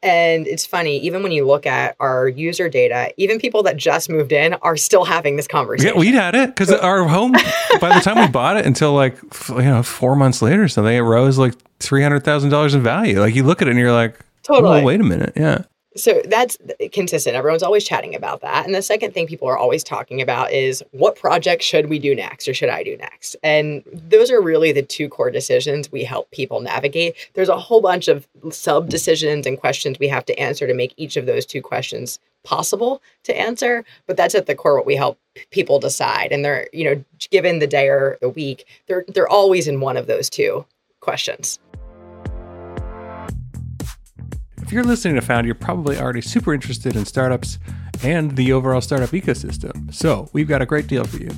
[0.04, 4.10] And it's funny, even when you look at our user data, even people that just
[4.10, 5.94] moved in are still having this conversation.
[5.96, 7.34] Yeah, we had it because our home,
[7.80, 9.16] by the time we bought it, until like
[9.50, 12.82] you know four months later, or something, it rose like three hundred thousand dollars in
[12.82, 13.20] value.
[13.20, 14.16] Like you look at it and you're like,
[14.50, 14.82] oh, Totally.
[14.82, 16.58] oh, wait a minute, yeah, So that's
[16.94, 17.36] consistent.
[17.36, 18.66] Everyone's always chatting about that.
[18.66, 22.16] And the second thing people are always talking about is what project should we do
[22.16, 23.36] next or should I do next?
[23.44, 27.16] And those are really the two core decisions we help people navigate.
[27.34, 30.94] There's a whole bunch of sub decisions and questions we have to answer to make
[30.96, 34.96] each of those two questions possible to answer, but that's at the core what we
[34.96, 35.20] help
[35.52, 36.32] people decide.
[36.32, 39.98] And they're, you know, given the day or the week, they're they're always in one
[39.98, 40.66] of those two
[41.02, 41.60] questions.
[44.72, 47.60] If you're listening to Found, you're probably already super interested in startups
[48.04, 49.94] and the overall startup ecosystem.
[49.94, 51.30] So we've got a great deal for you.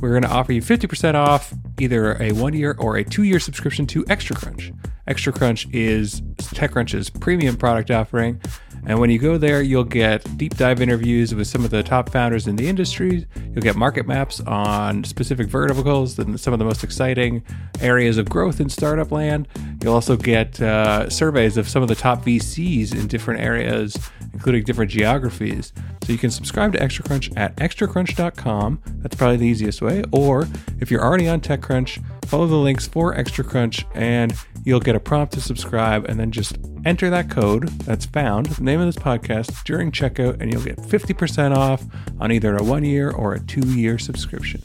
[0.00, 3.40] We're going to offer you 50% off either a one year or a two year
[3.40, 4.72] subscription to Extra Crunch.
[5.08, 8.40] Extra Crunch is TechCrunch's premium product offering.
[8.86, 12.08] And when you go there, you'll get deep dive interviews with some of the top
[12.10, 13.26] founders in the industry.
[13.52, 17.42] You'll get market maps on specific verticals and some of the most exciting
[17.80, 19.48] areas of growth in startup land.
[19.82, 23.98] You'll also get uh, surveys of some of the top VCs in different areas,
[24.36, 25.72] including different geographies.
[26.04, 28.82] So you can subscribe to Extra Crunch at extracrunch.com.
[28.98, 30.04] That's probably the easiest way.
[30.12, 30.46] Or
[30.78, 35.00] if you're already on TechCrunch, follow the links for Extra Crunch and you'll get a
[35.00, 39.02] prompt to subscribe and then just enter that code that's found, the name of this
[39.02, 41.82] podcast, during checkout, and you'll get 50% off
[42.20, 44.60] on either a one year or a two year subscription.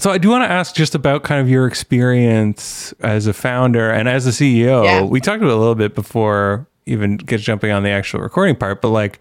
[0.00, 3.90] So I do want to ask just about kind of your experience as a founder
[3.90, 4.82] and as a CEO.
[4.82, 5.02] Yeah.
[5.02, 8.56] We talked about it a little bit before even get jumping on the actual recording
[8.56, 9.20] part, but like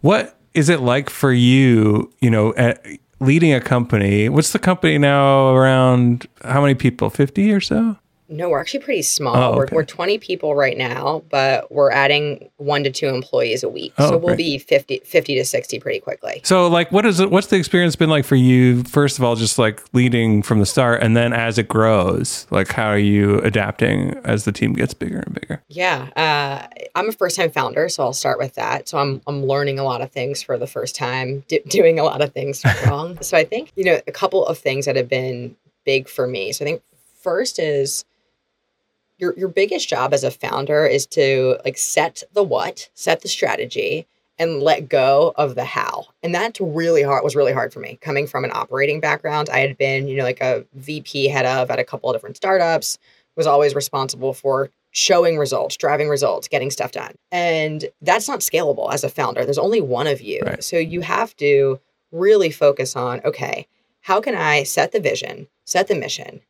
[0.00, 2.84] what is it like for you, you know, at
[3.20, 4.28] leading a company?
[4.28, 7.08] What's the company now around how many people?
[7.08, 7.96] 50 or so?
[8.30, 9.36] No, we're actually pretty small.
[9.36, 13.68] Oh, we're, we're 20 people right now, but we're adding one to two employees a
[13.68, 13.92] week.
[13.98, 14.38] Oh, so we'll great.
[14.38, 16.40] be 50, 50 to 60 pretty quickly.
[16.44, 19.34] So like what is it what's the experience been like for you first of all
[19.34, 23.38] just like leading from the start and then as it grows like how are you
[23.40, 25.62] adapting as the team gets bigger and bigger?
[25.68, 28.88] Yeah, uh, I'm a first time founder, so I'll start with that.
[28.88, 32.04] So I'm I'm learning a lot of things for the first time, d- doing a
[32.04, 33.20] lot of things wrong.
[33.22, 36.52] so I think you know a couple of things that have been big for me.
[36.52, 36.82] So I think
[37.22, 38.04] first is
[39.20, 43.28] your your biggest job as a founder is to like set the what, set the
[43.28, 44.06] strategy,
[44.38, 46.06] and let go of the how.
[46.22, 47.98] And that's really hard was really hard for me.
[48.00, 51.70] Coming from an operating background, I had been, you know, like a VP head of
[51.70, 52.98] at a couple of different startups,
[53.36, 57.14] was always responsible for showing results, driving results, getting stuff done.
[57.30, 59.44] And that's not scalable as a founder.
[59.44, 60.40] There's only one of you.
[60.44, 60.64] Right.
[60.64, 61.78] So you have to
[62.10, 63.66] really focus on, okay,
[64.00, 66.40] how can I set the vision, set the mission,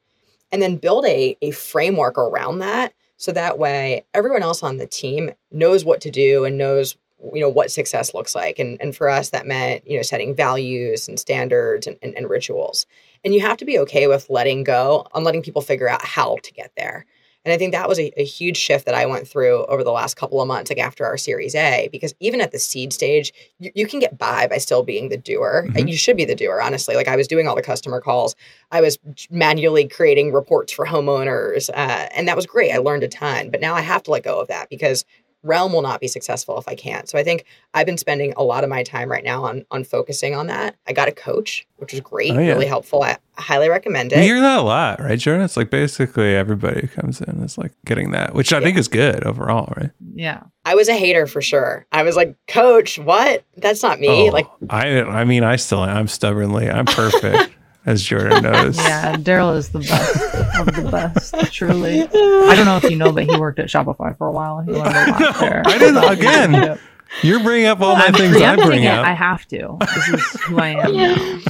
[0.53, 4.87] and then build a, a framework around that so that way everyone else on the
[4.87, 6.97] team knows what to do and knows
[7.35, 8.59] you know what success looks like.
[8.59, 12.31] And, and for us that meant you know setting values and standards and, and, and
[12.31, 12.87] rituals.
[13.25, 16.37] And you have to be okay with letting go on letting people figure out how
[16.43, 17.07] to get there
[17.45, 19.91] and i think that was a, a huge shift that i went through over the
[19.93, 23.33] last couple of months like after our series a because even at the seed stage
[23.59, 25.77] you, you can get by by still being the doer Mhm.
[25.77, 28.35] and you should be the doer honestly like i was doing all the customer calls
[28.73, 28.99] I was
[29.31, 31.73] manually creating reports for homeowners, uh,
[32.15, 32.71] and that was great.
[32.71, 35.05] I learned a ton, but now I have to let go of that because
[35.43, 37.09] Realm will not be successful if I can't.
[37.09, 39.85] So I think I've been spending a lot of my time right now on on
[39.85, 40.77] focusing on that.
[40.87, 42.53] I got a coach, which was great, Oh, yeah.
[42.53, 43.03] really helpful.
[43.03, 44.17] I highly recommend it.
[44.17, 44.25] You it.
[44.27, 45.45] hear that a lot, right, Jordan?
[45.45, 48.89] It's like basically everybody who comes in is like getting that, which I think is
[48.89, 49.91] good overall, right?
[50.15, 50.43] Yeah.
[50.67, 51.87] I was a hater for sure.
[51.91, 53.45] I was like, Coach, what?
[53.57, 54.29] That's not me.
[54.29, 56.69] Oh, Like, I I mean I still I'm stubbornly.
[56.71, 57.51] I'm perfect,
[57.91, 58.77] as Jordan knows.
[58.79, 59.17] Yeah.
[59.17, 62.03] Daryl is the best of the best, truly.
[62.03, 64.61] I don't know if you know, but he worked at Shopify for a while.
[64.61, 65.63] He learned a lot there.
[65.67, 66.79] I didn't- again,
[67.23, 69.05] You're bringing up all my I'm things I preempting bring up.
[69.05, 69.77] I have to.
[69.81, 71.41] This is who I am now.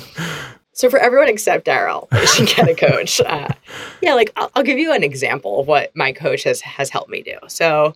[0.72, 3.20] So for everyone except Daryl, you should get a coach.
[3.20, 3.48] Uh,
[4.00, 7.10] yeah, like I'll, I'll give you an example of what my coach has has helped
[7.10, 7.36] me do.
[7.48, 7.94] So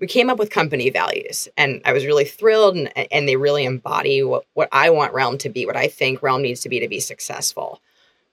[0.00, 3.64] we came up with company values, and I was really thrilled, and, and they really
[3.64, 6.80] embody what what I want Realm to be, what I think Realm needs to be
[6.80, 7.80] to be successful.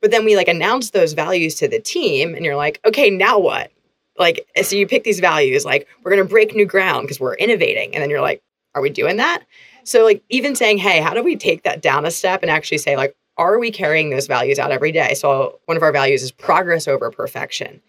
[0.02, 3.38] But then we like announced those values to the team, and you're like, okay, now
[3.38, 3.72] what?
[4.18, 7.36] Like, eh, so you pick these values, like we're gonna break new ground because we're
[7.36, 8.42] innovating, and then you're like,
[8.74, 9.44] are we doing that?
[9.84, 12.78] So like even saying, hey, how do we take that down a step and actually
[12.78, 15.14] say like, are we carrying those values out every day?
[15.14, 17.82] So one of our values is progress over perfection.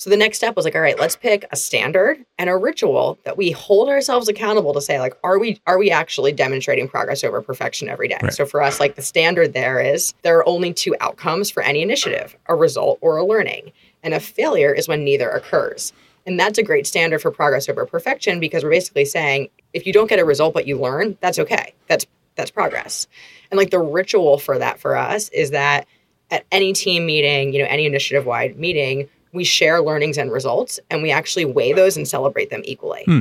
[0.00, 3.18] So the next step was like, all right, let's pick a standard and a ritual
[3.24, 7.22] that we hold ourselves accountable to say, like, are we are we actually demonstrating progress
[7.22, 8.16] over perfection every day?
[8.22, 8.32] Right.
[8.32, 11.82] So for us, like the standard there is there are only two outcomes for any
[11.82, 13.72] initiative, a result or a learning.
[14.02, 15.92] And a failure is when neither occurs.
[16.24, 19.92] And that's a great standard for progress over perfection because we're basically saying if you
[19.92, 21.74] don't get a result but you learn, that's okay.
[21.88, 23.06] That's that's progress.
[23.50, 25.86] And like the ritual for that for us is that
[26.30, 30.80] at any team meeting, you know, any initiative wide meeting, we share learnings and results
[30.90, 33.04] and we actually weigh those and celebrate them equally.
[33.04, 33.20] Hmm.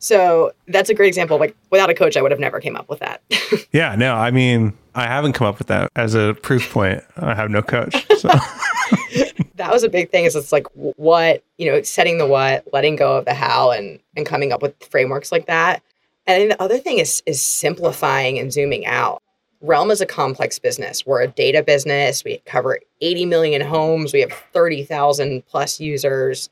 [0.00, 1.38] So that's a great example.
[1.38, 3.22] Like without a coach, I would have never came up with that.
[3.70, 7.02] Yeah, no, I mean, I haven't come up with that as a proof point.
[7.16, 7.94] I have no coach.
[8.18, 8.28] So
[9.56, 12.96] that was a big thing is it's like what you know setting the what letting
[12.96, 15.82] go of the how and and coming up with frameworks like that
[16.26, 19.22] and then the other thing is is simplifying and zooming out
[19.60, 21.04] realm is a complex business.
[21.06, 22.24] We're a data business.
[22.24, 24.12] We cover 80 million homes.
[24.12, 26.50] We have 30000 plus users.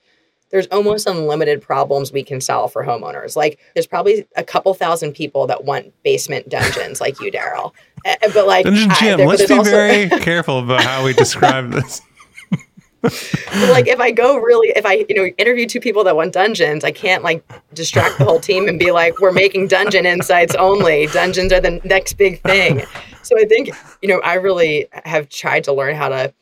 [0.51, 3.35] There's almost unlimited problems we can solve for homeowners.
[3.37, 7.73] Like there's probably a couple thousand people that want basement dungeons like you daryl.
[8.05, 11.13] Eh, but like Dungeon I- gym, there- let's be also- very careful about how we
[11.13, 12.01] describe this.
[13.71, 16.85] Like if I go really, if I you know interview two people that want dungeons,
[16.85, 21.07] I can't like distract the whole team and be like, we're making dungeon insights only.
[21.07, 22.85] Dungeons are the next big thing.
[23.23, 23.71] So I think
[24.03, 26.33] you know I really have tried to learn how to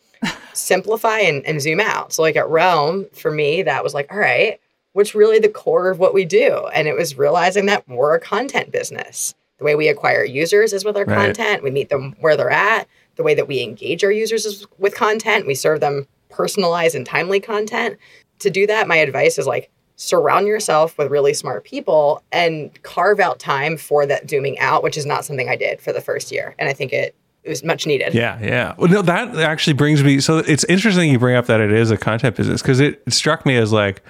[0.52, 2.12] simplify and, and zoom out.
[2.12, 4.60] So, like at Realm, for me, that was like, all right,
[4.92, 6.66] what's really the core of what we do?
[6.74, 9.34] And it was realizing that we're a content business.
[9.58, 11.26] The way we acquire users is with our Right.
[11.26, 11.62] content.
[11.62, 12.88] We meet them where they're at.
[13.16, 15.46] The way that we engage our users is with content.
[15.46, 17.96] We serve them personalized and timely content.
[18.40, 23.20] To do that, my advice is like surround yourself with really smart people and carve
[23.20, 26.32] out time for that zooming out, which is not something I did for the first
[26.32, 26.54] year.
[26.58, 28.12] And I think it, it was much needed.
[28.12, 28.74] Yeah, yeah.
[28.76, 30.20] Well, no, that actually brings me.
[30.20, 33.12] So it's interesting you bring up that it is a content business because it, it
[33.12, 34.02] struck me as like,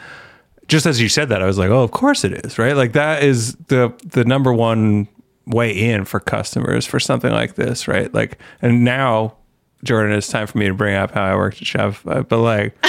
[0.68, 2.74] just as you said that, I was like, oh, of course it is, right?
[2.74, 5.08] Like that is the the number one
[5.46, 8.12] way in for customers for something like this, right?
[8.14, 9.36] Like, and now,
[9.84, 12.74] Jordan, it's time for me to bring up how I worked at Shopify, but like.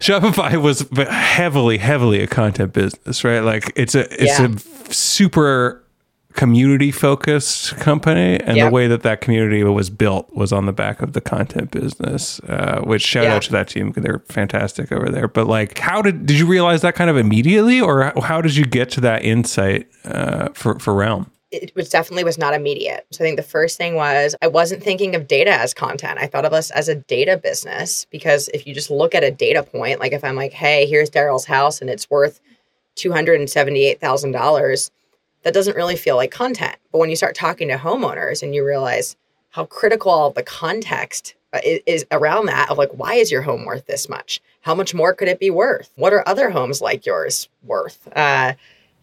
[0.00, 3.40] Shopify was heavily, heavily a content business, right?
[3.40, 4.46] Like it's a it's Yeah.
[4.46, 5.84] a super
[6.32, 8.68] community focused company, and Yep.
[8.68, 12.40] the way that that community was built was on the back of the content business.
[12.48, 13.34] Uh, which shout Yeah.
[13.34, 15.28] out to that team; because they're fantastic over there.
[15.28, 18.64] But like, how did did you realize that kind of immediately, or how did you
[18.64, 21.30] get to that insight uh, for for Realm?
[21.50, 23.06] It was definitely was not immediate.
[23.10, 26.18] So I think the first thing was I wasn't thinking of data as content.
[26.20, 29.30] I thought of us as a data business because if you just look at a
[29.32, 32.40] data point, like if I'm like, hey, here's Darrell's house and it's worth
[32.94, 34.90] two hundred and seventy-eight thousand dollars,
[35.42, 36.76] that doesn't really feel like content.
[36.92, 39.16] But when you start talking to homeowners and you realize
[39.50, 43.64] how critical the context uh, i- is around that of like why is your home
[43.64, 47.04] worth this much how much more could it be worth what are other homes like
[47.04, 48.52] yours worth uh,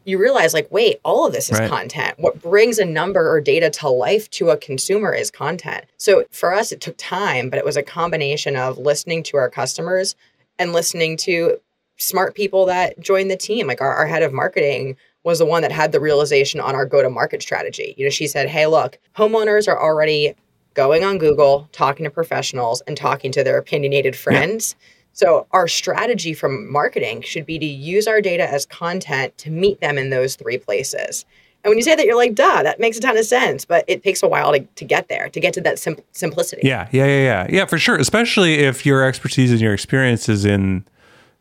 [0.07, 1.69] you realize like wait all of this is Right.
[1.69, 2.13] content.
[2.17, 5.85] What brings a number or data to life to a consumer is content.
[5.97, 9.49] So for us it took time but it was a combination of listening to our
[9.49, 10.15] customers
[10.57, 11.57] and listening to
[11.97, 13.67] smart people that joined the team.
[13.67, 16.85] Like our, our head of marketing was the one that had the realization on our
[16.85, 17.93] go to market strategy.
[17.97, 20.33] You know she said hey look homeowners are already
[20.73, 24.75] going on google talking to professionals and talking to their opinionated friends
[25.17, 29.81] so our strategy from marketing should be to use our data as content to meet
[29.81, 31.25] them in those three places.
[31.63, 33.65] And when you say that, you're like, duh, that makes a ton of sense.
[33.65, 36.61] But it takes a while to, to get there, to get to that sim- simplicity.
[36.63, 37.95] Yeah, yeah, yeah, yeah, yeah, for sure.
[37.95, 40.85] Especially if your expertise and your experience is in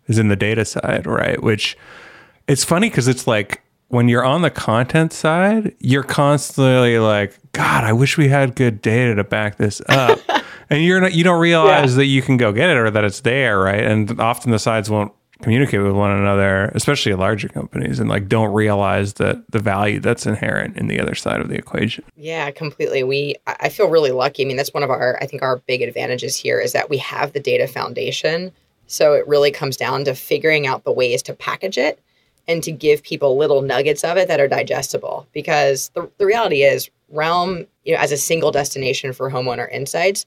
[0.06, 1.42] is in the data side, right?
[1.42, 1.76] Which
[2.48, 7.84] it's funny because it's like when you're on the content side, you're constantly like, God,
[7.84, 10.18] I wish we had good data to back this up,
[10.70, 13.20] and you're not, you don't realize that you can go get it or that it's
[13.20, 13.85] there, right?
[13.85, 18.52] And often the sides won't communicate with one another, especially larger companies, and like don't
[18.52, 22.05] realize that the value that's inherent in the other side of the equation.
[22.16, 23.02] Yeah, completely.
[23.02, 24.44] We I I feel really lucky.
[24.44, 26.98] I mean, that's one of our I think our big advantages here is that we
[26.98, 28.52] have the data foundation.
[28.87, 32.00] So it really comes down to figuring out the ways to package it
[32.48, 35.26] and to give people little nuggets of it that are digestible.
[35.33, 40.24] Because the, the reality is Realm, you know, as a single destination for homeowner insights,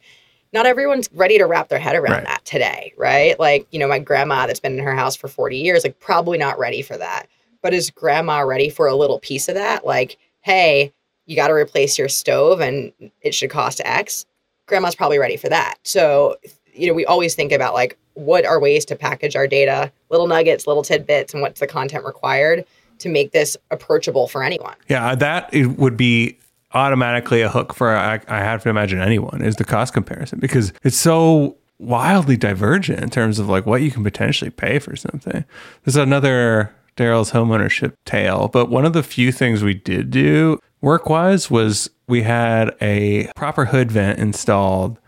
[0.53, 2.25] not everyone's ready to wrap their head around Right.
[2.25, 3.39] that today, right?
[3.39, 6.37] Like, you know, my grandma that's been in her house for 40 years, like probably
[6.37, 7.27] not ready for that.
[7.61, 9.85] But is grandma ready for a little piece of that?
[9.85, 10.93] Like, hey,
[11.25, 14.25] you got to replace your stove and it should cost X.
[14.65, 15.75] Grandma's probably ready for that.
[15.83, 16.37] So,
[16.73, 20.27] you know, we always think about like what are ways to package our data, little
[20.27, 22.65] nuggets, little tidbits, and what's the content required
[22.99, 24.75] to make this approachable for anyone.
[24.87, 26.37] Yeah, that it would be
[26.73, 30.71] automatically a hook for I, I have to imagine anyone is the cost comparison because
[30.83, 35.45] it's so wildly divergent in terms of like what you can potentially pay for something.
[35.83, 41.09] There's another Darrell's homeownership tale, but one of the few things we did do work
[41.09, 44.99] wise was we had a proper hood vent installed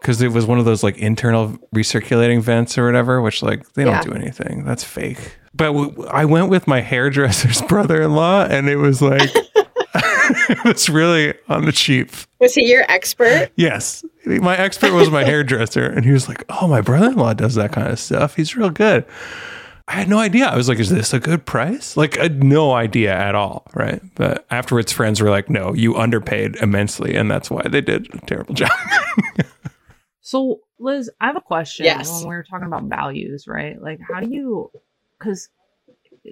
[0.00, 3.84] because it was one of those like internal recirculating vents or whatever, which like they
[3.84, 4.64] don't do anything.
[4.64, 5.36] That's fake.
[5.54, 9.30] But w- I went with my hairdresser's brother-in-law, and it was like
[10.48, 12.10] it was really on the cheap.
[12.40, 13.50] Was he your expert?
[13.56, 17.72] Yes, my expert was my hairdresser, and he was like, "Oh, my brother-in-law does that
[17.72, 18.36] kind of stuff.
[18.36, 19.04] He's real good."
[19.86, 20.46] I had no idea.
[20.46, 23.66] I was like, "Is this a good price?" Like, I had no idea at all,
[23.74, 24.00] right?
[24.14, 28.18] But afterwards, friends were like, "No, you underpaid immensely, and that's why they did a
[28.26, 28.70] terrible job."
[30.24, 31.84] So, Liz, I have a question.
[31.84, 32.10] Yes.
[32.10, 33.80] When we were talking about values, right?
[33.80, 34.70] Like, how do you,
[35.18, 35.50] because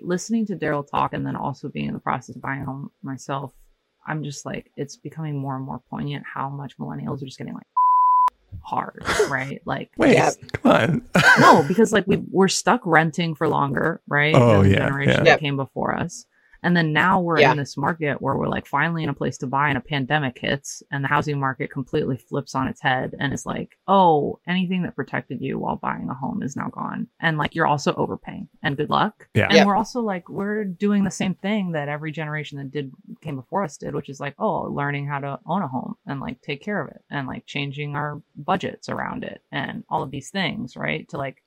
[0.01, 2.91] listening to Darrell talk and then also being in the process of buying a home
[3.03, 3.53] myself,
[4.07, 7.55] I'm just like, it's becoming more and more poignant how much millennials are just getting
[7.55, 7.67] like
[8.63, 9.61] hard, right?
[9.65, 10.31] Like, Wait, Yeah.
[10.53, 11.03] come on.
[11.41, 14.35] no, because like we we're stuck renting for longer, right?
[14.35, 15.19] Oh, than the yeah, generation yeah.
[15.19, 15.41] that Yep.
[15.41, 16.27] came before us.
[16.63, 17.51] And then now we're Yeah.
[17.53, 20.39] in this market where we're like finally in a place to buy and a pandemic
[20.39, 24.83] hits and the housing market completely flips on its head and it's like, oh, anything
[24.83, 27.09] that protected you while buying a home is now gone.
[27.21, 29.29] And like you're also overpaying and good luck.
[29.35, 29.45] Yeah.
[29.47, 29.67] And Yep.
[29.67, 33.63] we're also like, we're doing the same thing that every generation that did came before
[33.65, 36.63] us did, which is like, oh, learning how to own a home and like take
[36.63, 40.77] care of it and like changing our budgets around it and all of these things,
[40.77, 41.09] right?
[41.09, 41.43] To like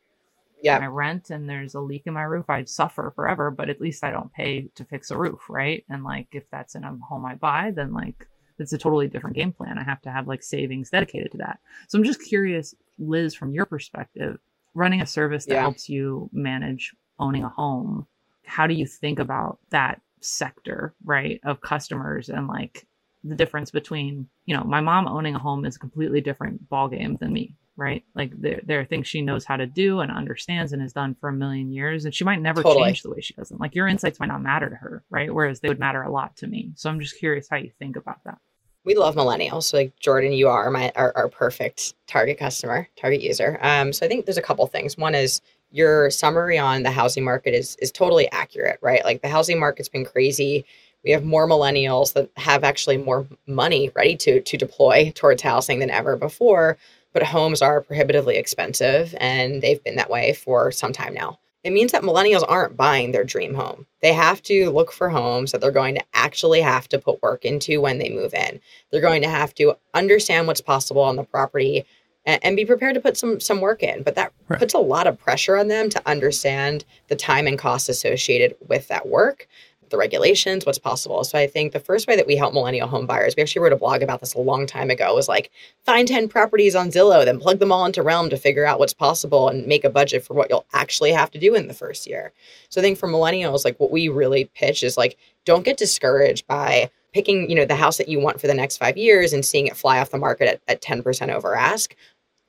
[0.62, 0.78] Yeah.
[0.80, 4.04] I rent and there's a leak in my roof, I'd suffer forever, but at least
[4.04, 5.86] I don't pay to fix a roof, right?
[5.90, 8.28] And like if that's in a home I buy, then like
[8.58, 9.78] it's a totally different game plan.
[9.78, 11.60] I have to have like savings dedicated to that.
[11.88, 14.40] So I'm just curious, Liz, from your perspective,
[14.74, 15.62] running a service that Yeah.
[15.62, 18.08] helps you manage owning a home,
[18.46, 22.88] how do you think about that sector, right, of customers and like
[23.24, 27.18] the difference between, you know, my mom owning a home is a completely different ballgame
[27.20, 28.04] than me, right?
[28.16, 31.16] Like there, there are things she knows how to do and understands and has done
[31.20, 32.86] for a million years, and she might never Totally.
[32.86, 33.58] change the way she does them.
[33.60, 35.34] Like your insights might not matter to her, right?
[35.34, 36.72] Whereas they would matter a lot to me.
[36.76, 38.38] So I'm just curious how you think about that.
[38.84, 39.64] we love millennials.
[39.64, 43.58] So like Jordan, you are my our, our perfect target customer, target user.
[43.62, 44.98] Um, so I think there's a couple things.
[44.98, 49.04] One is your summary on the housing market is is totally accurate, right?
[49.04, 50.66] Like the housing market's been crazy.
[51.04, 55.80] We have more millennials that have actually more money ready to to deploy towards housing
[55.80, 56.78] than ever before.
[57.16, 61.40] But homes are prohibitively expensive, and they've been that way for some time now.
[61.64, 63.88] It means that millennials aren't buying their dream home.
[64.02, 67.46] They have to look for homes that they're going to actually have to put work
[67.46, 68.60] into when they move in.
[68.92, 71.86] They're going to have to understand what's possible on the property
[72.26, 74.04] and, and be prepared to put some some work in.
[74.04, 74.60] But that Right.
[74.60, 78.90] puts a lot of pressure on them to understand the time and costs associated with
[78.90, 79.48] that work,
[79.90, 81.24] the regulations, what's possible.
[81.24, 83.74] So I think the first way that we help millennial home buyers, we actually wrote
[83.74, 85.52] a blog about this a long time ago, was like
[85.84, 88.94] find 10 properties on Zillow, then plug them all into Realm to figure out what's
[88.94, 92.08] possible and make a budget for what you'll actually have to do in the first
[92.08, 92.32] year.
[92.70, 96.48] So I think for millennials, like what we really pitch is like, don't get discouraged
[96.48, 99.46] by picking, you know, the house that you want for the next five years and
[99.46, 101.96] seeing it fly off the market at, at 10% over ask.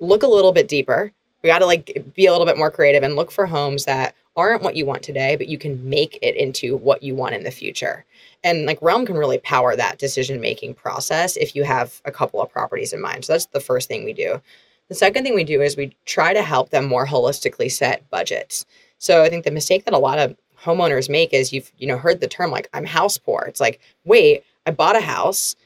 [0.01, 1.12] Look a little bit deeper.
[1.43, 4.16] We got to like be a little bit more creative and look for homes that
[4.37, 7.45] aren't what you want today, but you can make it into what you want in
[7.45, 8.05] the future.
[8.45, 12.41] And like Realm can really power that decision making process if you have a couple
[12.41, 13.24] of properties in mind.
[13.24, 14.41] So that's the first thing we do.
[14.89, 18.66] The second thing we do is we try to help them more holistically set budgets.
[18.99, 21.99] So I think the mistake that a lot of homeowners make is you've you know
[21.99, 23.45] heard the term like I'm house poor.
[23.49, 25.57] It's like, wait, I bought a house,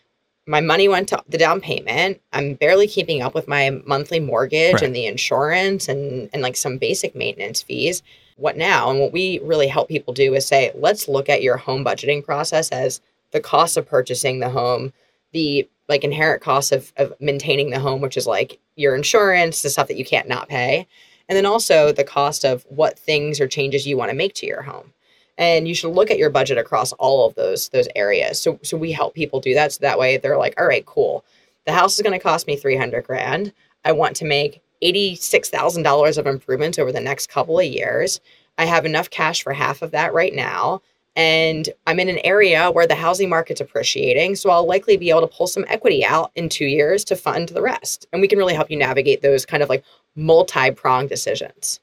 [0.46, 2.20] my money went to the down payment.
[2.32, 4.82] I'm barely keeping up with my monthly mortgage Right.
[4.82, 8.02] and the insurance and and like some basic maintenance fees.
[8.40, 8.90] What now?
[8.90, 12.24] And what we really help people do is say, let's look at your home budgeting
[12.24, 13.00] process as
[13.32, 14.92] the cost of purchasing the home,
[15.32, 19.68] the like inherent cost of, of maintaining the home, which is like your insurance, the
[19.68, 20.86] stuff that you can't not pay,
[21.28, 24.46] and then also the cost of what things or changes you want to make to
[24.46, 24.92] your home.
[25.36, 28.40] And you should look at your budget across all of those those areas.
[28.40, 29.72] So so we help people do that.
[29.72, 31.24] So that way they're like, all right, cool.
[31.66, 33.52] The house is going to cost me 300 grand.
[33.84, 38.20] I want to make $86,000 of improvements over the next couple of years.
[38.58, 40.82] I have enough cash for half of that right now.
[41.16, 44.36] And I'm in an area where the housing market's appreciating.
[44.36, 47.48] So I'll likely be able to pull some equity out in two years to fund
[47.48, 48.06] the rest.
[48.12, 51.80] And we can really help you navigate those kind of like multi pronged decisions.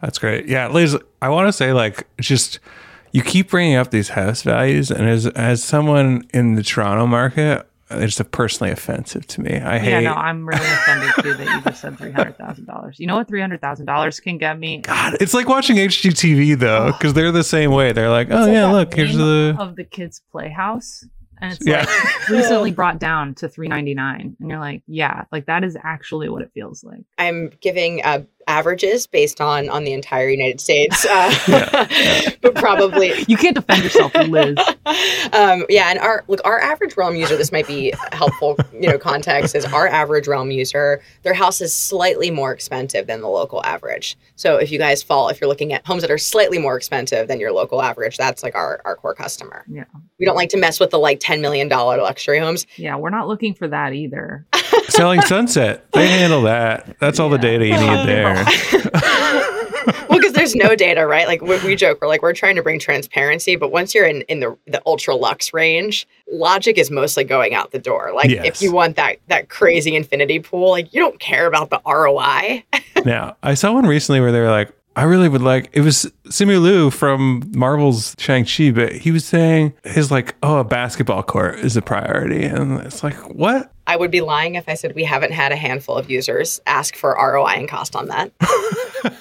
[0.00, 0.46] That's great.
[0.46, 2.58] Yeah, Liz, I want to say like just
[3.12, 7.68] you keep bringing up these house values, and as as someone in the Toronto market,
[7.90, 9.56] it's just personally offensive to me.
[9.58, 9.90] I hate.
[9.90, 12.98] Yeah, no, I'm really offended too that you just said three hundred thousand dollars.
[13.00, 14.78] You know what three hundred thousand dollars can get me?
[14.78, 17.92] God, it's like watching HGTV though, because they're the same way.
[17.92, 21.04] They're like, oh It's yeah, that look, here's the of the kids' playhouse,
[21.40, 21.84] and it's Yeah.
[21.84, 25.76] like recently brought down to three ninety nine, and you're like, yeah, like that is
[25.82, 27.02] actually what it feels like.
[27.18, 31.30] I'm giving uh, averages based on on the entire United States, uh,
[32.42, 34.58] but probably You can't defend yourself, Liz.
[35.32, 37.36] um, yeah, and our look, our average realm user.
[37.36, 41.00] This might be helpful, you know, context is our average realm user.
[41.22, 44.16] Their house is slightly more expensive than the local average.
[44.34, 47.28] So if you guys fall, if you're looking at homes that are slightly more expensive
[47.28, 49.64] than your local average, that's like our our core customer.
[49.68, 49.84] Yeah.
[50.18, 52.66] We don't like to mess with the like ten million dollar luxury homes.
[52.76, 54.46] Yeah, we're not looking for that either.
[54.90, 55.90] Selling sunset.
[55.92, 56.98] They handle that.
[56.98, 58.34] That's all the data you need there.
[60.08, 61.26] well, because there's no data, right?
[61.26, 64.22] Like we, we joke, we're like we're trying to bring transparency, but once you're in
[64.22, 68.12] in the the ultra lux range, logic is mostly going out the door.
[68.14, 68.44] Like Yes.
[68.46, 72.64] if you want that that crazy infinity pool, like you don't care about the ROI.
[73.04, 76.10] Now, I saw one recently where they were like, I really would like it was
[76.26, 81.60] Simu Liu from Marvel's Shang-Chi, but he was saying his like, oh, a basketball court
[81.60, 82.44] is a priority.
[82.44, 83.72] And it's like, what?
[83.90, 86.94] I would be lying if I said we haven't had a handful of users ask
[86.94, 88.30] for ROI and cost on that.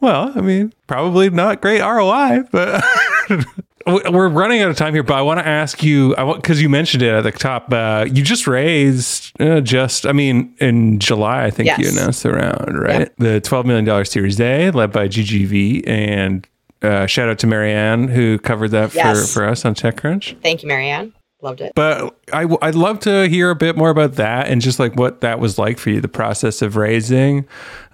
[0.00, 2.84] Well, I mean, probably not great ROI, but
[3.86, 6.60] we're running out of time here, but I want to ask you, I want because
[6.60, 7.72] you mentioned it at the top.
[7.72, 12.32] Uh, you just raised uh, just, I mean, in July, I think you announced the
[12.32, 13.10] round, right?
[13.16, 16.46] The twelve million dollars Series A, led by GGV, and
[16.82, 20.40] uh, shout out to Mary Ann who covered that for for us on TechCrunch.
[20.42, 21.14] Thank you, Mary Ann.
[21.44, 21.72] Loved it.
[21.74, 25.20] But I, I'd love to hear a bit more about that and just like what
[25.20, 27.46] that was like for you, the process of raising.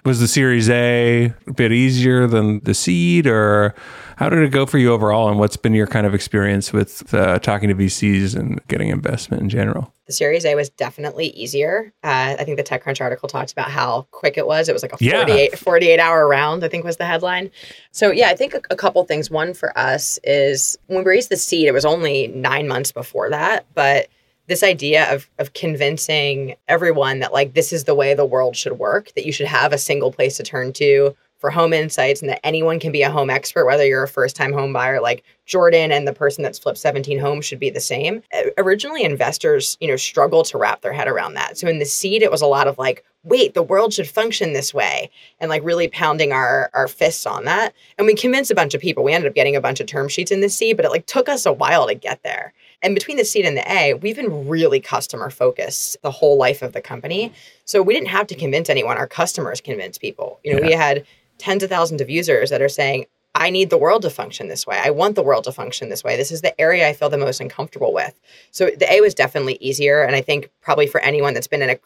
[0.03, 3.75] Was the Series A a bit easier than the seed, or
[4.17, 5.29] how did it go for you overall?
[5.29, 9.43] And what's been your kind of experience with uh, talking to VCs and getting investment
[9.43, 9.93] in general?
[10.07, 11.93] The Series A was definitely easier.
[12.03, 14.67] Uh, I think the TechCrunch article talked about how quick it was.
[14.69, 15.23] It was like a Yeah.
[15.25, 17.51] 48, 48 hour round, I think was the headline.
[17.91, 19.29] So, yeah, I think a, a couple things.
[19.29, 23.29] One for us is when we raised the seed, it was only nine months before
[23.29, 23.67] that.
[23.75, 24.07] But
[24.47, 28.79] this idea of, of convincing everyone that, like, this is the way the world should
[28.79, 32.29] work, that you should have a single place to turn to for home insights and
[32.29, 35.23] that anyone can be a home expert, whether you're a first time home buyer like
[35.47, 38.21] Jordan and the person that's flipped 17 homes should be the same.
[38.59, 41.57] Originally, investors, you know, struggle to wrap their head around that.
[41.57, 44.53] So in the seed, it was a lot of like, wait, the world should function
[44.53, 47.73] this way and like really pounding our, our fists on that.
[47.97, 49.03] And we convinced a bunch of people.
[49.03, 51.07] We ended up getting a bunch of term sheets in the seed, but it like
[51.07, 52.53] took us a while to get there.
[52.81, 56.61] And between the seed and the A, we've been really customer focused the whole life
[56.61, 57.27] of the company.
[57.27, 57.35] Mm-hmm.
[57.65, 58.97] So we didn't have to convince anyone.
[58.97, 60.39] Our customers convinced people.
[60.43, 61.05] You know, we had
[61.37, 64.67] tens of thousands of users that are saying, I need the world to function this
[64.67, 64.79] way.
[64.83, 66.17] I want the world to function this way.
[66.17, 68.19] This is the area I feel the most uncomfortable with.
[68.51, 70.03] So the A was definitely easier.
[70.03, 71.79] And I think probably for anyone that's been in a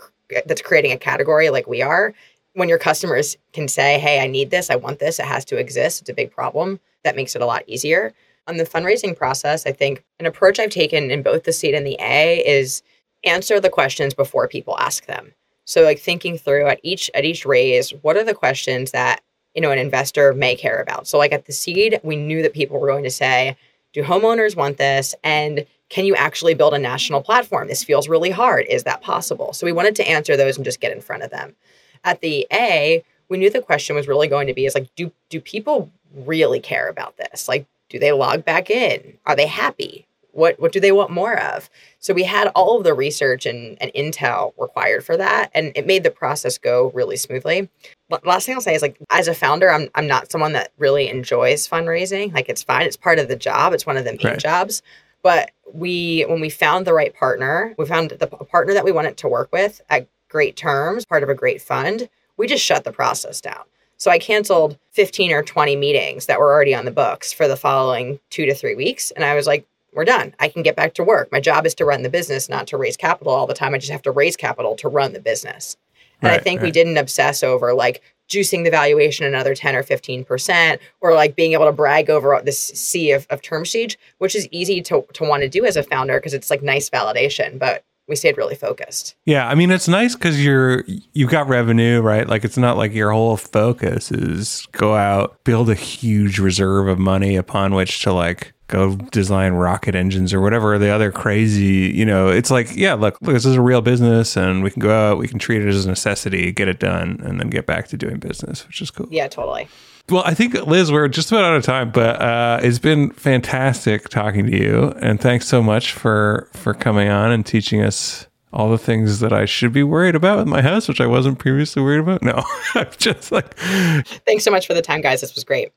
[0.47, 2.13] that's creating a category like we are,
[2.53, 5.57] when your customers can say, Hey, I need this, I want this, it has to
[5.57, 8.13] exist, it's a big problem, that makes it a lot easier.
[8.47, 11.85] On the fundraising process, I think an approach I've taken in both the seed and
[11.85, 12.83] the A is
[13.23, 15.33] answer the questions before people ask them.
[15.65, 19.21] So like thinking through at each at each raise, what are the questions that
[19.55, 21.07] you know an investor may care about?
[21.07, 23.57] So like at the seed, we knew that people were going to say,
[23.93, 27.67] do homeowners want this and can you actually build a national platform?
[27.67, 28.65] This feels really hard.
[28.69, 29.53] Is that possible?
[29.53, 31.55] So we wanted to answer those and just get in front of them.
[32.03, 35.11] At the A, we knew the question was really going to be is like do
[35.29, 37.47] do people really care about this?
[37.47, 37.65] Like
[37.95, 39.17] do they log back in?
[39.25, 40.05] Are they happy?
[40.31, 41.69] What what do they want more of?
[41.99, 45.87] So we had all of the research and, and intel required for that, and it
[45.87, 47.69] made the process go really smoothly.
[48.09, 50.73] But last thing I'll say is like as a founder, I'm I'm not someone that
[50.77, 52.33] really enjoys fundraising.
[52.33, 54.37] Like it's fine, it's part of the job, it's one of the main Right.
[54.39, 54.81] jobs.
[55.23, 59.15] But we when we found the right partner, we found the partner that we wanted
[59.19, 62.09] to work with at great terms, part of a great fund.
[62.35, 63.63] We just shut the process down.
[63.97, 67.57] So I canceled 15 or 20 meetings that were already on the books for the
[67.57, 69.11] following two to three weeks.
[69.11, 70.35] And I was like, we're done.
[70.39, 71.31] I can get back to work.
[71.31, 73.73] My job is to run the business, not to raise capital all the time.
[73.73, 75.77] I just have to raise capital to run the business.
[76.21, 79.83] And I Right, think we didn't obsess over like juicing the valuation another 10 or
[79.83, 84.35] 15% or like being able to brag over this sea of, of term sheet, which
[84.35, 87.59] is easy to, to want to do as a founder because it's like nice validation.
[87.59, 89.15] But we stayed really focused.
[89.25, 90.83] Yeah, I mean it's nice because you're
[91.13, 92.27] you've got revenue, right?
[92.27, 96.99] Like it's not like your whole focus is go out build a huge reserve of
[96.99, 102.05] money upon which to like go design rocket engines or whatever the other crazy, you
[102.05, 102.29] know.
[102.29, 105.17] It's like yeah, look, look, this is a real business, and we can go out,
[105.17, 107.97] we can treat it as a necessity, get it done, and then get back to
[107.97, 109.07] doing business, which is cool.
[109.09, 109.67] Yeah, totally.
[110.09, 114.07] Well, I think Liz, we're just about out of time, but uh, it's been fantastic
[114.09, 118.69] talking to you, and thanks so much for for coming on and teaching us all
[118.69, 121.81] the things that I should be worried about with my house, which I wasn't previously
[121.81, 122.21] worried about.
[122.21, 122.43] No,
[122.75, 125.21] I'm just like, Thanks so much for the time, guys.
[125.21, 125.71] This was great.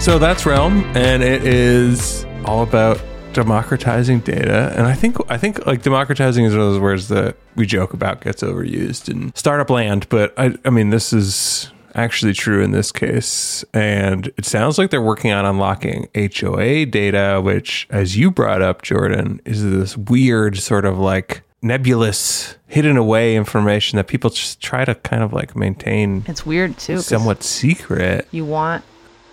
[0.00, 3.00] so that's Realm, and it is all about
[3.34, 4.72] democratizing data.
[4.76, 7.92] And I think I think like democratizing is one of those words that we joke
[7.92, 12.72] about gets overused in startup land, but I I mean this is actually true in
[12.72, 13.64] this case.
[13.72, 18.82] And it sounds like they're working on unlocking HOA data, which as you brought up,
[18.82, 24.84] Jordan, is this weird sort of like nebulous hidden away information that people just try
[24.84, 28.28] to kind of like maintain It's weird too somewhat secret.
[28.32, 28.84] You want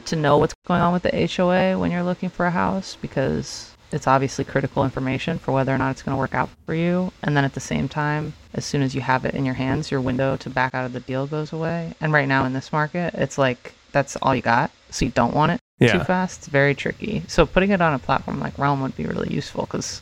[0.05, 3.70] to know what's going on with the HOA when you're looking for a house because
[3.91, 7.11] it's obviously critical information for whether or not it's going to work out for you.
[7.23, 9.91] And then at the same time, as soon as you have it in your hands,
[9.91, 11.93] your window to back out of the deal goes away.
[12.01, 14.71] And right now in this market, it's like that's all you got.
[14.89, 15.93] So you don't want it Yeah.
[15.93, 16.39] too fast.
[16.39, 17.23] It's very tricky.
[17.27, 20.01] So putting it on a platform like Realm would be really useful because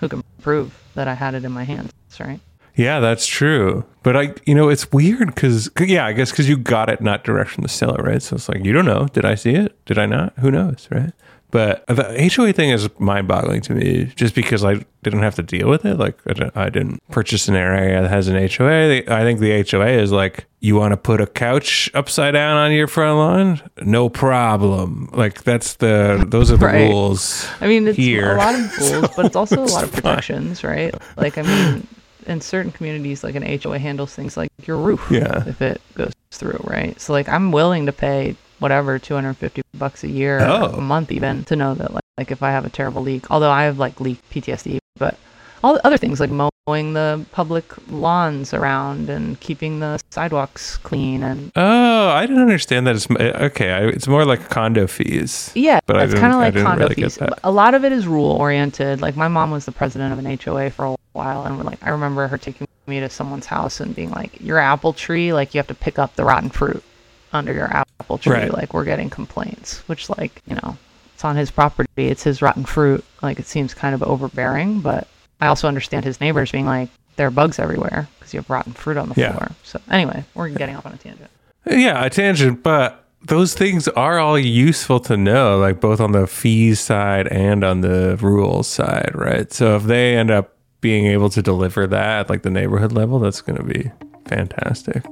[0.00, 2.40] who can prove that I had it in my hands, right?
[2.76, 3.84] Yeah, that's true.
[4.02, 7.22] But I, you know, it's weird because, yeah, I guess because you got it not
[7.22, 8.20] direct from the seller, right?
[8.20, 9.06] So it's like, you don't know.
[9.12, 9.78] Did I see it?
[9.86, 10.32] Did I not?
[10.40, 11.12] Who knows, right?
[11.54, 15.42] But the HOA thing is mind boggling to me just because I didn't have to
[15.44, 15.98] deal with it.
[15.98, 16.18] Like,
[16.56, 19.04] I didn't, purchase an area that has an HOA.
[19.06, 22.72] I think the HOA is like, you want to put a couch upside down on
[22.72, 23.70] your front lawn?
[23.86, 25.08] No problem.
[25.12, 26.88] Like, that's the, those are the Right.
[26.90, 27.46] rules.
[27.60, 28.34] I mean, it's here.
[28.34, 30.92] a lot of rules, but it's also a lot of It's protections, right?
[31.16, 31.86] Like, I mean,
[32.26, 35.44] in certain communities, like an HOA handles things like your roof, Yeah.
[35.46, 37.00] if it goes through, right?
[37.00, 38.34] So, like, I'm willing to pay
[38.64, 40.72] whatever 250 bucks a year, Oh.
[40.72, 43.50] a month even, to know that, like, like if I have a terrible leak, although
[43.50, 45.16] I have like leak PTSD, but
[45.62, 51.22] all the other things like mowing the public lawns around and keeping the sidewalks clean
[51.22, 52.94] and Oh, I didn't understand that.
[52.96, 53.70] It's eh, okay.
[53.72, 55.52] I, it's more like condo fees.
[55.54, 57.18] Yeah, But it's kind of like condo really fees.
[57.42, 59.02] A lot of it is rule oriented.
[59.02, 61.90] Like my mom was the president of an HOA for a while, and like I
[61.90, 65.58] remember her taking me to someone's house and being like, "Your apple tree, like you
[65.58, 66.82] have to pick up the rotten fruit
[67.34, 68.32] under your apple tree.
[68.32, 68.52] Right.
[68.52, 70.76] Like we're getting complaints." Which, like you know,
[71.14, 71.88] it's on his property.
[71.96, 73.04] It's his rotten fruit.
[73.22, 75.08] Like it seems kind of overbearing, but
[75.40, 78.72] I also understand his neighbors being like, "There are bugs everywhere because you have rotten
[78.72, 79.32] fruit on the Yeah.
[79.32, 81.30] floor." So anyway, we're getting off on a tangent.
[81.66, 86.26] Yeah, a tangent, but those things are all useful to know, like both on the
[86.26, 89.50] fees side and on the rules side, right?
[89.52, 93.18] So if they end up being able to deliver that at like the neighborhood level,
[93.18, 93.90] that's going to be
[94.28, 95.04] fantastic.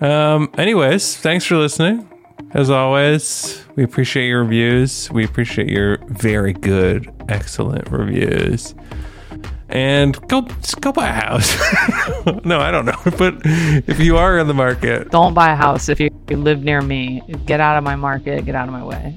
[0.00, 2.08] Um, anyways, thanks for listening.
[2.52, 5.10] As always, we appreciate your reviews.
[5.10, 8.74] We appreciate your very good, excellent reviews.
[9.68, 10.42] And go
[10.80, 11.56] go buy a house.
[12.44, 12.98] no, I don't know.
[13.18, 16.80] But if you are in the market, Don't buy a house if you live near
[16.82, 17.22] me.
[17.46, 18.44] Get out of my market.
[18.44, 19.16] Get out of my way.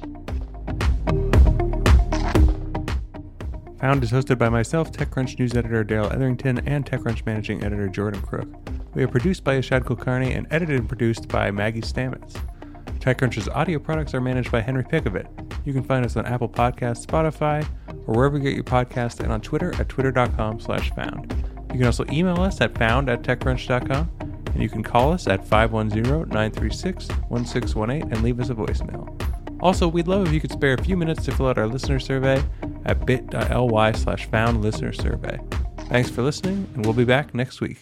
[3.80, 8.22] Found is hosted by myself, TechCrunch news editor Darrell Etherington, and TechCrunch managing editor Jordan
[8.22, 8.48] Crook.
[8.94, 12.34] We are produced by Yashad Kulkarni and edited and produced by Maggie Stamets.
[13.00, 15.26] TechCrunch's audio products are managed by Henry Pickavet.
[15.66, 17.66] You can find us on Apple Podcasts, Spotify,
[18.06, 21.32] or wherever you get your podcasts, and on Twitter at twitter.com slash found.
[21.72, 25.44] You can also email us at found at techcrunch.com, and you can call us at
[25.44, 29.10] 510-936-1618 and leave us a voicemail.
[29.60, 31.98] Also, we'd love if you could spare a few minutes to fill out our listener
[31.98, 32.42] survey
[32.84, 35.38] at bit.ly slash found listener survey.
[35.88, 37.78] Thanks for listening, and we'll be back next week.